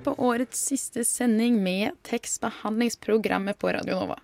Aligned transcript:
Hører 0.00 0.16
på 0.16 0.24
årets 0.24 0.58
siste 0.70 1.04
sending 1.04 1.62
med 1.62 1.92
tekstbehandlingsprogrammet 2.02 3.58
på 3.58 3.68
Radio 3.72 3.98
Nova. 3.98 4.16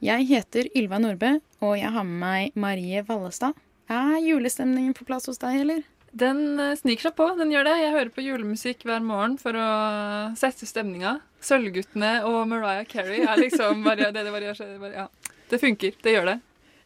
Jeg 0.00 0.26
heter 0.28 0.68
Ylva 0.76 0.98
Nordbø, 0.98 1.40
og 1.60 1.78
jeg 1.78 1.90
har 1.90 2.04
med 2.04 2.20
meg 2.20 2.52
Marie 2.54 3.02
Vallestad. 3.02 3.54
Er 3.90 4.20
julestemningen 4.22 4.94
på 4.94 5.04
plass 5.04 5.26
hos 5.26 5.40
deg, 5.42 5.64
eller? 5.64 5.82
Den 6.12 6.60
eh, 6.60 6.76
sniker 6.78 7.08
seg 7.08 7.16
på. 7.16 7.26
den 7.38 7.50
gjør 7.50 7.66
det. 7.66 7.74
Jeg 7.80 7.94
hører 7.94 8.12
på 8.14 8.22
julemusikk 8.22 8.84
hver 8.86 9.02
morgen 9.02 9.36
for 9.38 9.54
å 9.54 9.66
sette 10.38 10.66
stemninga. 10.66 11.18
Sølvguttene 11.42 12.20
og 12.28 12.46
Mariah 12.50 12.86
Carey 12.86 13.24
er 13.24 13.40
liksom 13.40 13.82
det, 13.98 14.12
det, 14.14 14.30
varierer 14.30 14.94
ja. 14.94 15.08
det 15.50 15.58
funker. 15.58 15.98
Det 16.02 16.14
gjør 16.14 16.30
det. 16.34 16.36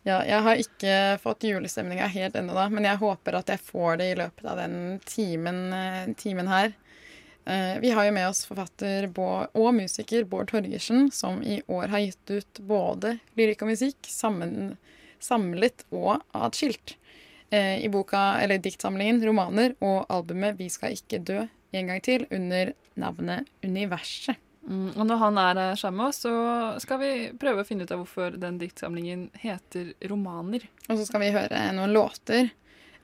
Ja, 0.05 0.23
jeg 0.25 0.41
har 0.45 0.61
ikke 0.61 0.97
fått 1.21 1.45
julestemninga 1.49 2.09
helt 2.13 2.35
ennå, 2.37 2.57
da, 2.57 2.67
men 2.73 2.85
jeg 2.85 3.01
håper 3.01 3.39
at 3.41 3.53
jeg 3.53 3.61
får 3.65 4.01
det 4.01 4.09
i 4.13 4.17
løpet 4.21 4.49
av 4.49 4.61
den 4.61 4.99
timen, 5.09 5.63
eh, 5.77 6.11
timen 6.21 6.49
her. 6.49 6.75
Eh, 7.45 7.81
Vi 7.81 7.91
har 7.91 8.05
jo 8.05 8.13
med 8.13 8.29
oss 8.29 8.45
forfatter 8.49 9.11
og 9.19 9.75
musiker 9.77 10.25
Bård 10.25 10.51
Torgersen, 10.51 11.11
som 11.13 11.43
i 11.43 11.61
år 11.69 11.89
har 11.93 11.99
gitt 12.07 12.31
ut 12.31 12.61
både 12.61 13.19
lyrikk 13.37 13.63
og 13.63 13.75
musikk 13.75 14.09
sammen, 14.09 14.77
samlet 15.21 15.85
og 15.93 16.23
atskilt. 16.33 16.97
Eh, 17.51 17.85
I 17.85 17.89
boka, 17.89 18.41
eller 18.41 18.59
diktsamlingen 18.59 19.21
'Romaner' 19.21 19.77
og 19.81 20.07
albumet 20.09 20.57
'Vi 20.57 20.69
skal 20.69 20.97
ikke 20.97 21.25
dø' 21.25 21.49
en 21.73 21.87
gang 21.87 22.01
til, 22.01 22.27
under 22.31 22.73
navnet 22.97 23.47
'Universet'. 23.63 24.37
Mm, 24.69 24.97
og 24.97 25.07
når 25.07 25.17
han 25.17 25.39
er 25.39 25.55
her 25.61 25.75
sammen 25.77 25.99
med 25.99 26.07
oss, 26.07 26.23
så 26.25 26.81
skal 26.81 26.99
vi 26.99 27.33
prøve 27.37 27.61
å 27.61 27.67
finne 27.69 27.85
ut 27.85 27.93
av 27.93 28.01
hvorfor 28.01 28.39
den 28.41 28.59
diktsamlingen 28.59 29.31
heter 29.35 29.93
Romaner. 30.09 30.65
Og 30.89 30.97
så 30.97 31.05
skal 31.05 31.21
vi 31.21 31.35
høre 31.35 31.73
noen 31.77 31.93
låter 31.93 32.49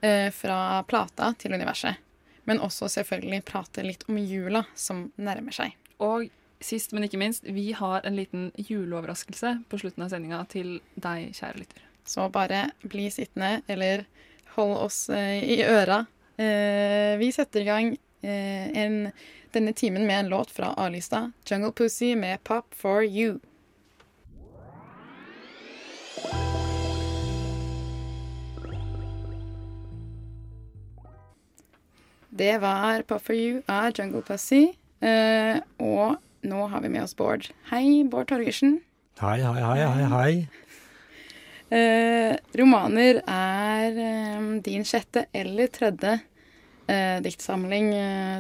eh, 0.01 0.31
fra 0.33 0.83
plata 0.89 1.35
til 1.37 1.53
universet. 1.53 2.01
Men 2.51 2.63
også 2.67 2.91
selvfølgelig 2.91 3.45
prate 3.47 3.87
litt 3.87 4.03
om 4.11 4.19
jula 4.19 4.65
som 4.75 5.07
nærmer 5.21 5.55
seg. 5.55 5.77
Og 6.03 6.27
sist, 6.61 6.93
men 6.93 7.07
ikke 7.07 7.21
minst, 7.21 7.47
vi 7.47 7.71
har 7.77 8.05
en 8.05 8.17
liten 8.19 8.51
juleoverraskelse 8.59 9.55
på 9.71 9.81
slutten 9.81 10.05
av 10.05 10.11
sendinga 10.13 10.43
til 10.51 10.79
deg, 10.99 11.31
kjære 11.37 11.63
lytter. 11.63 11.85
Så 12.05 12.27
bare 12.33 12.65
bli 12.83 13.07
sittende, 13.13 13.61
eller 13.71 14.05
hold 14.57 14.77
oss 14.87 15.05
eh, 15.15 15.45
i 15.45 15.61
øra. 15.65 16.03
Eh, 16.41 17.17
vi 17.21 17.31
setter 17.33 17.63
i 17.63 17.69
gang 17.69 17.93
eh, 17.95 18.67
en, 18.83 18.99
denne 19.55 19.75
timen 19.77 20.07
med 20.09 20.25
en 20.25 20.33
låt 20.33 20.51
fra 20.51 20.73
A-lista, 20.77 21.31
'Jungle 21.45 21.73
Pussy' 21.73 22.17
med 22.17 22.43
'Pop 22.45 22.75
for 22.75 23.05
You'. 23.05 23.39
Det 32.31 32.61
var 32.63 33.03
'Pop 33.03 33.23
for 33.23 33.35
You' 33.35 33.63
av 33.67 33.93
Jungle 33.99 34.23
Pussy. 34.23 34.71
Uh, 35.03 35.59
og 35.83 36.21
nå 36.47 36.67
har 36.71 36.81
vi 36.81 36.89
med 36.89 37.03
oss 37.03 37.17
Bård. 37.17 37.49
Hei, 37.73 38.05
Bård 38.05 38.29
Torgersen. 38.31 38.79
Hei, 39.19 39.41
hei, 39.43 39.61
hei, 39.61 39.79
hei, 39.83 40.05
hei. 40.15 40.49
Uh, 41.71 42.37
romaner 42.59 43.21
er 43.27 43.99
um, 44.39 44.61
din 44.63 44.87
sjette 44.87 45.27
eller 45.35 45.71
tredje 45.71 46.17
uh, 46.91 47.19
diktsamling 47.23 47.91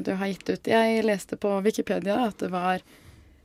du 0.06 0.14
har 0.14 0.30
gitt 0.30 0.48
ut. 0.50 0.70
Jeg 0.70 1.04
leste 1.06 1.38
på 1.40 1.56
Wikipedia 1.66 2.20
at 2.28 2.38
det 2.38 2.50
var 2.54 2.84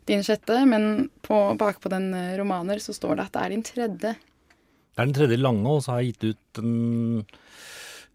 din 0.05 0.21
sjette, 0.21 0.61
men 0.69 1.09
på, 1.25 1.39
bakpå 1.57 1.89
den 1.89 2.11
romaner 2.37 2.77
så 2.77 2.93
står 2.93 3.17
det 3.17 3.25
at 3.25 3.33
det 3.33 3.41
er 3.41 3.55
din 3.55 3.65
tredje. 3.65 4.13
Det 4.93 5.01
er 5.01 5.09
den 5.09 5.17
tredje 5.17 5.41
lange, 5.41 5.65
og 5.65 5.81
så 5.81 5.95
har 5.95 6.03
jeg 6.03 6.13
gitt 6.13 6.35
ut 6.35 6.61
en, 6.61 7.25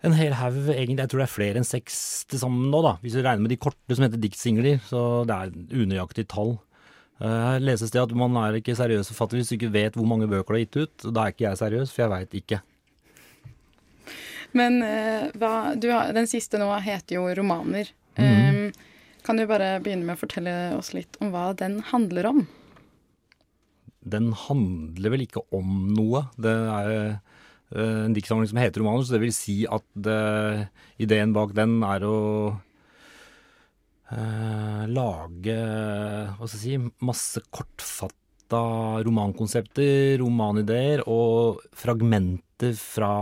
en 0.07 0.17
hel 0.17 0.35
haug, 0.39 0.57
egentlig. 0.73 1.03
Jeg 1.03 1.13
tror 1.13 1.23
det 1.23 1.27
er 1.27 1.35
flere 1.35 1.61
enn 1.61 1.69
seks 1.69 2.01
til 2.31 2.41
sammen 2.41 2.71
nå, 2.73 2.81
da. 2.87 2.97
Hvis 3.03 3.19
vi 3.19 3.25
regner 3.27 3.45
med 3.45 3.53
de 3.53 3.61
korte 3.61 3.97
som 3.97 4.07
heter 4.07 4.21
diktsingler, 4.23 4.81
så 4.89 5.23
det 5.29 5.37
er 5.37 5.81
unøyaktig 5.83 6.27
tall. 6.33 6.57
Her 7.21 7.61
leses 7.61 7.93
det 7.93 8.01
at 8.01 8.13
man 8.17 8.37
er 8.41 8.57
ikke 8.57 8.73
seriøs 8.79 9.11
forfatter 9.13 9.37
hvis 9.37 9.51
du 9.51 9.59
ikke 9.59 9.75
vet 9.75 9.97
hvor 9.99 10.07
mange 10.09 10.29
bøker 10.31 10.55
du 10.55 10.57
har 10.57 10.63
gitt 10.63 10.79
ut. 10.81 11.09
Da 11.13 11.27
er 11.27 11.35
ikke 11.35 11.45
jeg 11.51 11.61
seriøs, 11.61 11.93
for 11.93 12.07
jeg 12.07 12.13
veit 12.15 12.37
ikke. 12.39 12.61
Men 14.57 14.81
eh, 14.83 15.27
hva, 15.39 15.53
du 15.77 15.91
har, 15.93 16.15
den 16.17 16.29
siste 16.31 16.59
nå 16.59 16.71
heter 16.83 17.19
jo 17.19 17.27
romaner. 17.37 17.93
Eh, 18.17 18.63
kan 19.27 19.37
du 19.37 19.45
bare 19.47 19.77
begynne 19.85 20.09
med 20.09 20.17
å 20.17 20.23
fortelle 20.23 20.55
oss 20.79 20.95
litt 20.97 21.21
om 21.21 21.29
hva 21.35 21.51
den 21.61 21.83
handler 21.93 22.31
om? 22.33 22.41
Den 24.01 24.31
handler 24.47 25.13
vel 25.13 25.27
ikke 25.27 25.45
om 25.55 25.91
noe. 25.93 26.25
Det 26.41 26.57
er 26.57 26.95
eh, 26.95 27.40
en 27.71 28.15
diktsamling 28.17 28.49
som 28.51 28.59
heter 28.59 28.83
romaner, 28.83 29.05
så 29.07 29.15
det 29.15 29.23
vil 29.23 29.35
si 29.35 29.61
at 29.71 30.11
eh, 30.11 30.65
ideen 31.03 31.35
bak 31.37 31.55
den 31.55 31.79
er 31.87 32.07
å 32.07 32.19
eh, 34.11 34.85
lage 34.91 35.59
hva 36.35 36.49
skal 36.49 36.57
jeg 36.57 36.65
si, 36.65 36.79
masse 37.07 37.43
kortfatta 37.55 38.63
romankonsepter, 39.07 40.19
romanideer 40.23 41.05
og 41.07 41.63
fragmenter 41.79 42.75
fra 42.79 43.13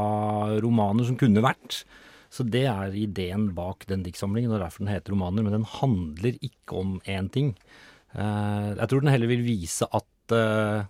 romaner 0.65 1.09
som 1.09 1.19
kunne 1.21 1.45
vært. 1.45 1.83
Så 2.33 2.45
det 2.45 2.67
er 2.69 2.97
ideen 2.97 3.51
bak 3.57 3.87
den 3.89 4.03
diktsamlingen, 4.05 4.53
og 4.53 4.61
derfor 4.61 4.85
den 4.85 4.93
heter 4.93 5.15
romaner. 5.15 5.45
Men 5.45 5.57
den 5.57 5.69
handler 5.79 6.37
ikke 6.45 6.77
om 6.77 6.97
én 7.09 7.31
ting. 7.33 7.55
Eh, 8.13 8.71
jeg 8.75 8.89
tror 8.89 9.05
den 9.05 9.13
heller 9.13 9.31
vil 9.31 9.45
vise 9.47 9.89
at 9.89 10.37
eh, 10.37 10.89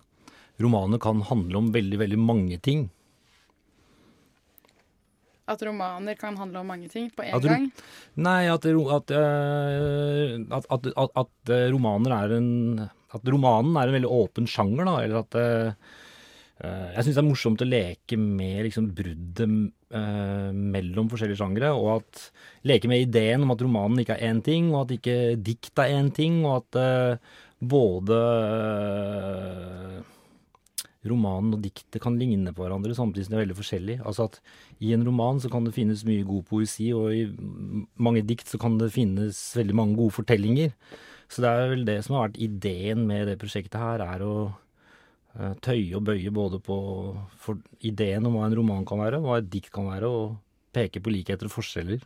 romaner 0.59 0.99
kan 1.01 1.23
handle 1.27 1.61
om 1.63 1.71
veldig, 1.75 1.99
veldig 2.03 2.19
mange 2.19 2.59
ting. 2.63 2.89
At 5.49 5.63
romaner 5.65 6.17
kan 6.19 6.37
handle 6.37 6.61
om 6.61 6.69
mange 6.69 6.89
ting 6.91 7.09
på 7.15 7.25
én 7.25 7.41
gang? 7.41 7.69
Nei, 8.21 8.43
at, 8.51 8.65
at, 8.65 9.13
eh, 9.17 10.35
at, 10.53 10.67
at, 10.69 10.91
at, 10.93 11.15
at 11.23 11.53
eh, 11.55 11.69
romaner 11.73 12.13
er 12.19 12.35
en 12.37 12.51
At 13.09 13.25
romanen 13.25 13.73
er 13.79 13.89
en 13.89 13.97
veldig 13.97 14.11
åpen 14.13 14.45
sjanger, 14.49 14.85
da. 14.85 14.95
Eller 15.01 15.23
at 15.23 15.37
eh, 15.39 15.95
Jeg 16.93 17.07
syns 17.07 17.15
det 17.15 17.23
er 17.23 17.29
morsomt 17.31 17.65
å 17.65 17.69
leke 17.69 18.19
med 18.19 18.65
liksom 18.67 18.91
bruddet 18.93 19.73
mellom 19.89 21.07
forskjellige 21.09 21.39
sjangere, 21.39 21.71
og 21.73 21.87
at 21.95 22.19
leke 22.67 22.89
med 22.91 23.07
ideen 23.07 23.41
om 23.41 23.55
at 23.55 23.63
romanen 23.63 24.03
ikke 24.03 24.19
er 24.19 24.27
én 24.27 24.41
ting, 24.45 24.67
og 24.69 24.83
at 24.83 24.91
ikke 24.99 25.15
dikt 25.41 25.81
er 25.81 25.95
én 25.95 26.11
ting, 26.13 26.43
og 26.43 26.59
at 26.59 27.23
både 27.71 28.19
romanen 31.07 31.53
og 31.55 31.61
diktet 31.63 32.01
kan 32.03 32.17
ligne 32.19 32.51
på 32.51 32.65
hverandre 32.65 32.95
samtidig 32.95 33.27
som 33.27 33.33
de 33.33 33.37
er 33.37 33.45
veldig 33.45 33.57
forskjellige. 33.59 34.03
Altså 34.03 34.27
at 34.27 34.39
i 34.83 34.91
en 34.95 35.05
roman 35.07 35.39
så 35.39 35.51
kan 35.51 35.63
det 35.63 35.75
finnes 35.75 36.03
mye 36.07 36.25
god 36.27 36.43
poesi, 36.49 36.89
og 36.95 37.13
i 37.15 37.23
mange 37.95 38.25
dikt 38.27 38.51
så 38.51 38.59
kan 38.59 38.75
det 38.81 38.91
finnes 38.95 39.39
veldig 39.55 39.77
mange 39.79 39.99
gode 39.99 40.17
fortellinger. 40.17 40.73
Så 41.31 41.45
det 41.45 41.51
er 41.51 41.71
vel 41.71 41.85
det 41.87 41.99
som 42.05 42.17
har 42.17 42.27
vært 42.27 42.41
ideen 42.43 43.05
med 43.07 43.29
det 43.29 43.37
prosjektet 43.39 43.79
her, 43.79 44.03
er 44.03 44.25
å 44.25 44.35
eh, 45.37 45.55
tøye 45.63 45.95
og 45.95 46.05
bøye 46.09 46.33
både 46.35 46.59
på 46.65 46.79
ideen 47.85 48.27
om 48.27 48.35
hva 48.35 48.49
en 48.49 48.57
roman 48.59 48.87
kan 48.89 48.99
være, 48.99 49.21
hva 49.23 49.39
et 49.39 49.51
dikt 49.53 49.71
kan 49.75 49.87
være, 49.91 50.09
og 50.09 50.39
peke 50.75 51.01
på 51.01 51.13
likheter 51.13 51.47
og 51.47 51.55
forskjeller. 51.55 52.03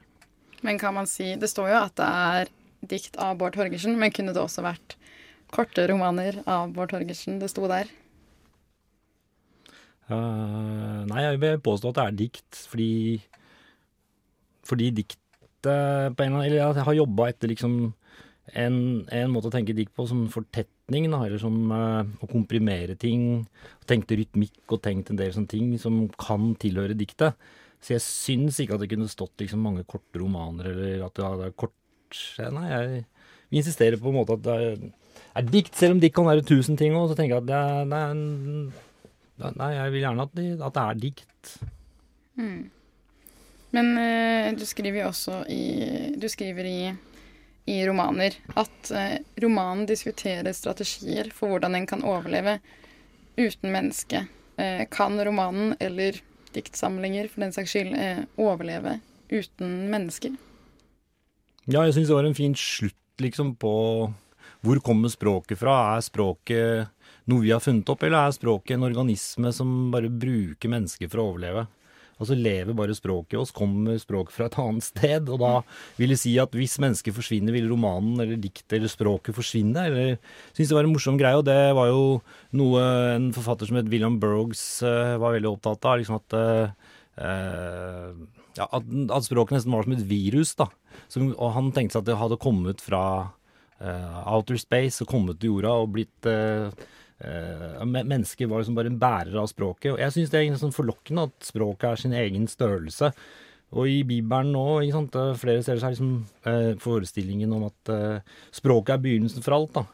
Men 0.64 0.78
kan 0.80 0.94
man 0.96 1.10
si 1.10 1.34
Det 1.36 1.50
står 1.52 1.74
jo 1.74 1.80
at 1.82 1.96
det 2.00 2.06
er 2.08 2.52
dikt 2.94 3.18
av 3.20 3.40
Bård 3.40 3.58
Torgersen, 3.58 3.98
men 4.00 4.14
kunne 4.14 4.36
det 4.36 4.44
også 4.44 4.64
vært 4.64 4.96
korte 5.54 5.88
romaner 5.90 6.42
av 6.46 6.72
Bård 6.76 6.94
Torgersen 6.94 7.40
det 7.42 7.50
sto 7.52 7.68
der? 7.72 7.90
Nei, 10.12 11.22
jeg 11.24 11.40
vil 11.42 11.62
påstå 11.64 11.92
at 11.92 12.00
det 12.00 12.06
er 12.06 12.16
dikt, 12.24 12.62
fordi 12.70 12.94
Fordi 14.68 14.90
diktet 14.92 15.20
på 15.64 16.26
en 16.26 16.36
eller 16.42 16.58
jeg 16.58 16.84
har 16.84 16.96
jobba 16.98 17.30
etter 17.32 17.48
liksom 17.48 17.94
en, 18.60 18.76
en 19.08 19.32
måte 19.32 19.48
å 19.48 19.54
tenke 19.54 19.76
dikt 19.76 19.94
på 19.96 20.04
som 20.10 20.26
fortetning, 20.28 21.06
da, 21.08 21.22
eller 21.24 21.40
som 21.40 21.56
uh, 21.72 22.04
å 22.20 22.28
komprimere 22.28 22.98
ting. 23.00 23.46
Tenkt 23.88 24.12
rytmikk 24.12 24.76
og 24.76 24.82
tenkt 24.84 25.14
en 25.14 25.20
del 25.22 25.32
sånne 25.32 25.52
ting 25.54 25.70
som 25.80 26.02
kan 26.20 26.52
tilhøre 26.60 26.98
diktet. 27.00 27.40
Så 27.80 27.96
jeg 27.96 28.04
syns 28.04 28.60
ikke 28.60 28.76
at 28.76 28.84
det 28.84 28.90
kunne 28.92 29.08
stått 29.08 29.40
liksom 29.40 29.64
mange 29.64 29.86
korte 29.88 30.20
romaner, 30.20 30.74
eller 30.74 31.08
at 31.08 31.16
det 31.16 31.48
er 31.48 31.56
kort 31.56 31.80
Nei, 32.14 32.68
jeg 32.70 33.06
vi 33.54 33.60
insisterer 33.62 34.00
på 34.02 34.10
en 34.10 34.16
måte 34.18 34.34
at 34.34 34.42
det 34.42 34.54
er, 34.66 34.80
er 35.38 35.46
dikt, 35.46 35.76
selv 35.78 35.94
om 35.94 36.00
dikt 36.02 36.16
kan 36.18 36.26
være 36.26 36.46
tusen 36.46 36.78
ting 36.80 36.96
òg. 36.98 37.12
Så 37.12 37.18
tenker 37.20 37.38
jeg 37.38 37.44
at 37.44 37.50
det 37.52 37.60
er, 37.60 37.90
det 37.92 38.00
er 38.00 38.16
en 38.16 38.24
Nei, 39.42 39.72
jeg 39.74 39.94
vil 39.94 40.04
gjerne 40.04 40.28
at, 40.28 40.36
de, 40.38 40.50
at 40.60 40.76
det 40.76 40.84
er 40.84 41.00
dikt. 41.02 41.54
Men 43.74 43.90
uh, 43.98 44.52
du 44.58 44.66
skriver 44.70 45.02
jo 45.02 45.10
også 45.10 45.40
i 45.50 45.64
Du 46.20 46.28
skriver 46.30 46.70
i, 46.70 46.78
i 47.74 47.80
romaner. 47.88 48.38
At 48.54 48.94
uh, 48.94 49.18
romanen 49.42 49.88
diskuterer 49.90 50.54
strategier 50.54 51.32
for 51.34 51.56
hvordan 51.56 51.80
en 51.80 51.90
kan 51.90 52.06
overleve 52.06 52.60
uten 53.40 53.74
menneske. 53.74 54.28
Uh, 54.62 54.86
kan 54.94 55.18
romanen, 55.26 55.74
eller 55.82 56.22
diktsamlinger 56.54 57.30
for 57.32 57.46
den 57.46 57.54
saks 57.56 57.74
skyld, 57.74 57.94
eh, 57.98 58.26
overleve 58.38 59.00
uten 59.32 59.88
mennesker? 59.92 60.36
Ja, 61.66 61.84
jeg 61.86 61.96
syns 61.96 62.12
det 62.12 62.18
var 62.18 62.28
en 62.28 62.38
fin 62.38 62.56
slutt, 62.58 63.00
liksom, 63.22 63.56
på 63.56 63.74
hvor 64.64 64.80
kommer 64.84 65.12
språket 65.12 65.60
fra? 65.60 65.96
Er 65.96 66.04
språket 66.06 66.92
noe 67.32 67.46
vi 67.46 67.54
har 67.54 67.64
funnet 67.64 67.90
opp, 67.90 68.04
eller 68.04 68.28
er 68.28 68.36
språket 68.36 68.76
en 68.76 68.88
organisme 68.90 69.54
som 69.56 69.92
bare 69.94 70.12
bruker 70.12 70.72
mennesker 70.72 71.12
for 71.12 71.22
å 71.22 71.30
overleve? 71.32 71.68
Og 72.22 72.30
så 72.30 72.38
lever 72.38 72.76
bare 72.78 72.96
språket 72.96 73.36
i 73.36 73.40
oss, 73.42 73.52
kommer 73.56 73.98
språket 74.00 74.36
fra 74.36 74.48
et 74.48 74.58
annet 74.62 74.86
sted. 74.86 75.32
Og 75.34 75.42
da 75.42 75.54
vil 75.98 76.14
det 76.14 76.20
si 76.22 76.36
at 76.40 76.54
hvis 76.56 76.78
mennesket 76.82 77.16
forsvinner, 77.16 77.56
vil 77.56 77.68
romanen 77.72 78.22
eller 78.22 78.40
diktet 78.40 78.78
eller 78.78 78.92
språket 78.92 79.36
forsvinne? 79.36 79.88
Eller 79.90 80.16
syns 80.54 80.72
det 80.72 80.78
var 80.78 80.88
en 80.88 80.94
morsom 80.94 81.18
greie, 81.20 81.40
og 81.40 81.48
det 81.50 81.58
var 81.76 81.90
jo 81.90 82.06
noe 82.60 82.86
en 83.18 83.32
forfatter 83.36 83.70
som 83.70 83.82
het 83.82 83.92
William 83.92 84.20
Burroughs 84.22 84.64
uh, 84.86 85.18
var 85.22 85.36
veldig 85.36 85.52
opptatt 85.56 85.90
av. 85.90 86.00
liksom 86.00 86.22
at 86.22 86.38
uh, 86.40 86.66
ja, 88.54 88.68
at, 88.70 88.84
at, 88.86 89.26
språket 89.26 89.58
nesten 89.58 89.74
var 89.74 89.88
som 89.88 89.98
et 89.98 90.08
virus. 90.08 90.56
da. 90.60 90.70
Som, 91.12 91.32
og 91.34 91.56
han 91.58 91.74
tenkte 91.74 91.98
seg 91.98 92.06
at 92.06 92.12
det 92.12 92.20
hadde 92.22 92.42
kommet 92.42 92.84
fra 92.84 93.04
uh, 93.82 94.20
outer 94.30 94.60
space 94.62 95.04
og 95.04 95.10
kommet 95.12 95.42
til 95.42 95.56
jorda 95.56 95.74
og 95.82 95.96
blitt 95.98 96.30
uh, 96.30 96.70
Uh, 97.24 97.80
mennesker 97.88 98.50
var 98.52 98.62
liksom 98.62 98.76
bare 98.76 98.92
en 98.92 99.00
bærer 99.00 99.40
av 99.40 99.48
språket. 99.52 99.94
Og 99.94 100.02
jeg 100.02 100.16
syns 100.16 100.34
det 100.34 100.42
er 100.42 100.60
sånn 100.60 100.76
forlokkende 100.76 101.28
at 101.30 101.48
språket 101.48 101.90
er 101.90 102.02
sin 102.02 102.16
egen 102.20 102.48
størrelse. 102.52 103.14
Og 103.74 103.90
i 103.90 104.02
Bibelen 104.06 104.52
nå, 104.54 104.66
ikke 104.84 105.00
sant, 105.00 105.16
flere 105.42 105.64
steder 105.66 105.82
så 105.82 105.88
er 105.88 105.96
liksom 105.96 106.16
uh, 106.46 106.74
forestillingen 106.82 107.54
om 107.56 107.68
at 107.72 107.94
uh, 107.94 108.42
språket 108.54 108.98
er 108.98 109.06
begynnelsen 109.06 109.46
for 109.46 109.58
alt. 109.58 109.80
da. 109.80 109.86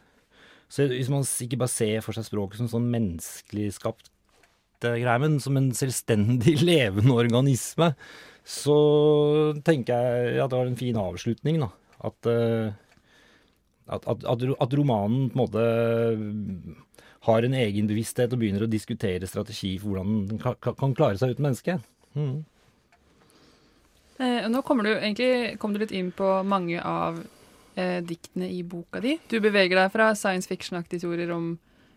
Så 0.70 0.90
hvis 0.92 1.10
man 1.10 1.24
ikke 1.26 1.62
bare 1.62 1.74
ser 1.74 2.04
for 2.06 2.18
seg 2.18 2.28
språket 2.28 2.60
som 2.60 2.70
sånn 2.72 2.90
menneskelig 2.92 3.72
skapt 3.80 4.12
greie, 4.84 5.16
men 5.22 5.40
som 5.44 5.58
en 5.60 5.72
selvstendig 5.76 6.60
levende 6.72 7.16
organisme, 7.16 7.94
så 8.48 8.76
tenker 9.66 9.96
jeg 9.96 10.44
at 10.44 10.52
det 10.52 10.60
var 10.60 10.70
en 10.70 10.80
fin 10.80 11.00
avslutning, 11.00 11.60
da. 11.62 11.72
At, 12.10 12.30
at, 13.92 14.06
at, 14.08 14.46
at 14.64 14.76
romanen 14.80 15.28
på 15.34 15.36
en 15.36 15.42
måte 15.42 15.64
har 17.30 17.46
en 17.46 17.58
egen 17.62 17.90
bevissthet 17.90 18.34
og 18.34 18.42
begynner 18.42 18.66
å 18.66 18.72
diskutere 18.72 19.30
strategi 19.30 19.76
for 19.80 19.94
hvordan 19.94 20.24
den 20.30 20.42
kan 20.42 20.96
klare 20.98 21.20
seg 21.22 21.36
uten 21.36 21.46
mennesket. 21.46 21.86
Mm. 22.18 22.40
Eh, 24.20 24.50
nå 24.52 24.62
kommer 24.68 24.84
du 24.84 24.92
egentlig 24.98 25.58
kom 25.60 25.74
du 25.74 25.80
litt 25.80 25.96
inn 25.96 26.12
på 26.12 26.28
mange 26.44 26.82
av 26.84 27.22
eh, 27.80 28.00
diktene 28.04 28.50
i 28.52 28.64
boka 28.68 29.00
di. 29.04 29.16
Du 29.32 29.40
beveger 29.40 29.80
deg 29.80 29.94
fra 29.94 30.12
science 30.16 30.50
fiction-aktige 30.50 31.32
om 31.32 31.54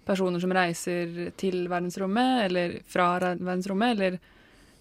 personer 0.07 0.43
som 0.43 0.55
reiser 0.55 1.33
til 1.39 1.67
verdensrommet, 1.71 2.45
eller 2.47 2.79
fra 2.91 3.17
verdensrommet, 3.19 3.97
eller 3.97 4.21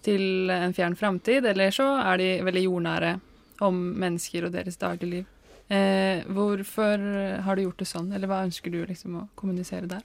til 0.02 0.50
en 0.50 0.74
fjern 0.74 0.96
framtid, 0.98 1.46
eller 1.46 1.74
så 1.74 1.88
er 2.02 2.22
de 2.22 2.30
veldig 2.46 2.64
jordnære 2.64 3.12
om 3.62 3.82
mennesker 4.02 4.46
og 4.46 4.54
deres 4.54 4.78
dagligliv. 4.78 5.26
Eh, 5.70 6.22
hvorfor 6.30 7.02
har 7.42 7.56
du 7.56 7.66
gjort 7.66 7.82
det 7.82 7.90
sånn, 7.90 8.10
eller 8.14 8.30
hva 8.30 8.42
ønsker 8.46 8.70
du 8.70 8.82
liksom 8.86 9.18
å 9.18 9.28
kommunisere 9.38 9.90
der? 9.90 10.02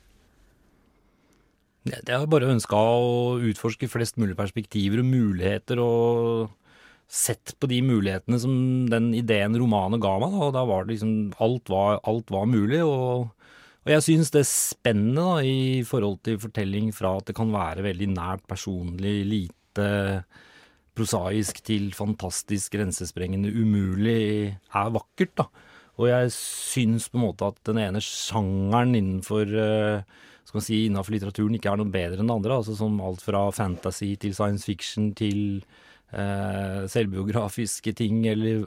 Jeg 1.92 2.13
har 2.13 2.30
bare 2.30 2.50
ønska 2.51 2.78
å 2.78 3.38
utforske 3.48 3.89
flest 3.92 4.18
mulig 4.22 4.38
perspektiver 4.38 5.01
og 5.04 5.10
muligheter, 5.10 5.81
og 5.84 6.54
sett 7.07 7.54
på 7.56 7.69
de 7.72 7.80
mulighetene 7.88 8.39
som 8.42 8.54
den 8.92 9.13
ideen 9.16 9.56
romanen 9.60 10.01
ga 10.04 10.18
meg. 10.19 10.34
Da, 10.34 10.44
og 10.48 10.56
da 10.57 10.66
var 10.68 10.86
det 10.86 10.95
liksom 10.95 11.13
Alt 11.44 11.72
var, 11.72 12.01
alt 12.04 12.34
var 12.34 12.50
mulig. 12.51 12.81
Og, 12.84 13.30
og 13.86 13.94
jeg 13.94 14.04
syns 14.04 14.34
det 14.36 14.44
spennet 14.50 15.48
i 15.48 15.60
forhold 15.88 16.19
til 16.28 16.42
fortelling 16.44 16.92
fra 16.95 17.16
at 17.19 17.30
det 17.30 17.38
kan 17.38 17.54
være 17.54 17.86
veldig 17.88 18.12
nært 18.16 18.44
personlig, 18.50 19.22
lite 19.28 19.88
prosaisk 20.98 21.62
til 21.66 21.92
fantastisk 21.94 22.74
grensesprengende 22.74 23.51
umulig, 23.54 24.56
er 24.74 24.94
vakkert, 24.95 25.36
da. 25.38 25.48
Og 25.98 26.10
jeg 26.10 26.31
syns 26.33 27.07
på 27.10 27.18
en 27.18 27.24
måte 27.24 27.48
at 27.50 27.62
den 27.66 27.80
ene 27.81 28.01
sjangeren 28.04 28.98
innenfor 28.98 29.50
uh, 29.50 30.18
skal 30.47 30.61
man 30.61 30.63
si, 30.63 30.85
innafor 30.88 31.17
litteraturen 31.17 31.57
ikke 31.57 31.73
er 31.73 31.81
noe 31.81 31.91
bedre 31.91 32.23
enn 32.23 32.31
andre. 32.31 32.61
altså 32.61 32.77
Som 32.77 33.01
alt 33.03 33.23
fra 33.25 33.49
fantasy 33.51 34.13
til 34.21 34.35
science 34.38 34.63
fiction 34.67 35.09
til 35.17 35.59
eh, 36.15 36.85
selvbiografiske 36.88 37.91
ting, 37.99 38.23
eller 38.31 38.63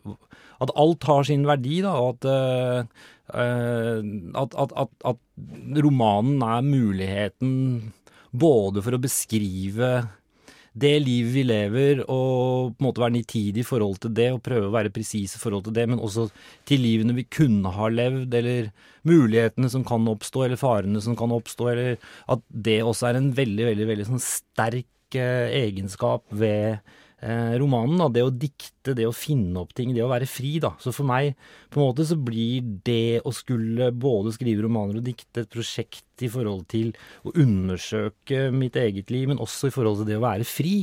At 0.61 0.75
alt 0.77 1.07
har 1.09 1.25
sin 1.25 1.47
verdi, 1.49 1.81
da, 1.81 1.95
og 1.97 2.19
at, 2.19 2.29
eh, 2.29 4.05
at, 4.37 4.57
at, 4.61 4.93
at 5.09 5.81
romanen 5.81 6.45
er 6.45 6.67
muligheten 6.67 7.55
både 8.31 8.85
for 8.85 8.95
å 8.95 9.01
beskrive 9.03 9.91
det 10.73 10.93
livet 11.03 11.33
vi 11.35 11.43
lever, 11.47 12.03
og 12.05 12.77
på 12.77 12.83
en 12.83 12.87
måte 12.87 13.03
være 13.03 13.17
nitidig 13.17 13.65
i 13.65 13.67
forhold 13.67 13.99
til 14.05 14.13
det, 14.15 14.29
og 14.35 14.43
prøve 14.47 14.69
å 14.69 14.75
være 14.75 14.93
presis 14.95 15.35
i 15.35 15.41
forhold 15.43 15.67
til 15.67 15.75
det, 15.75 15.89
men 15.91 16.03
også 16.03 16.29
til 16.69 16.85
livene 16.85 17.17
vi 17.17 17.27
kunne 17.27 17.73
ha 17.75 17.89
levd, 17.91 18.37
eller 18.39 18.71
mulighetene 19.09 19.71
som 19.73 19.85
kan 19.87 20.07
oppstå, 20.13 20.45
eller 20.47 20.61
farene 20.61 21.03
som 21.03 21.19
kan 21.19 21.35
oppstå, 21.35 21.69
eller 21.73 21.99
at 22.31 22.47
det 22.51 22.81
også 22.87 23.11
er 23.11 23.19
en 23.19 23.33
veldig, 23.35 23.67
veldig, 23.73 23.91
veldig 23.91 24.09
sånn 24.13 24.23
sterk 24.23 25.19
eh, 25.19 25.51
egenskap 25.65 26.27
ved 26.31 26.79
romanen. 27.21 27.99
Da. 28.01 28.09
Det 28.13 28.23
å 28.25 28.33
dikte, 28.33 28.95
det 28.97 29.07
å 29.09 29.15
finne 29.15 29.61
opp 29.61 29.75
ting, 29.77 29.93
det 29.95 30.05
å 30.05 30.11
være 30.11 30.29
fri. 30.31 30.59
da. 30.63 30.73
Så 30.81 30.93
for 30.97 31.09
meg 31.09 31.35
på 31.71 31.81
en 31.81 31.87
måte 31.91 32.07
så 32.09 32.17
blir 32.17 32.65
det 32.87 33.21
å 33.25 33.33
skulle 33.35 33.91
både 33.93 34.33
skrive 34.37 34.65
romaner 34.65 35.01
og 35.01 35.07
dikte 35.07 35.45
et 35.45 35.53
prosjekt 35.53 36.25
i 36.25 36.29
forhold 36.33 36.67
til 36.73 36.91
å 37.25 37.33
undersøke 37.33 38.49
mitt 38.53 38.77
eget 38.77 39.13
liv, 39.13 39.29
men 39.29 39.41
også 39.41 39.69
i 39.69 39.75
forhold 39.75 40.01
til 40.01 40.11
det 40.11 40.19
å 40.19 40.25
være 40.25 40.49
fri. 40.49 40.75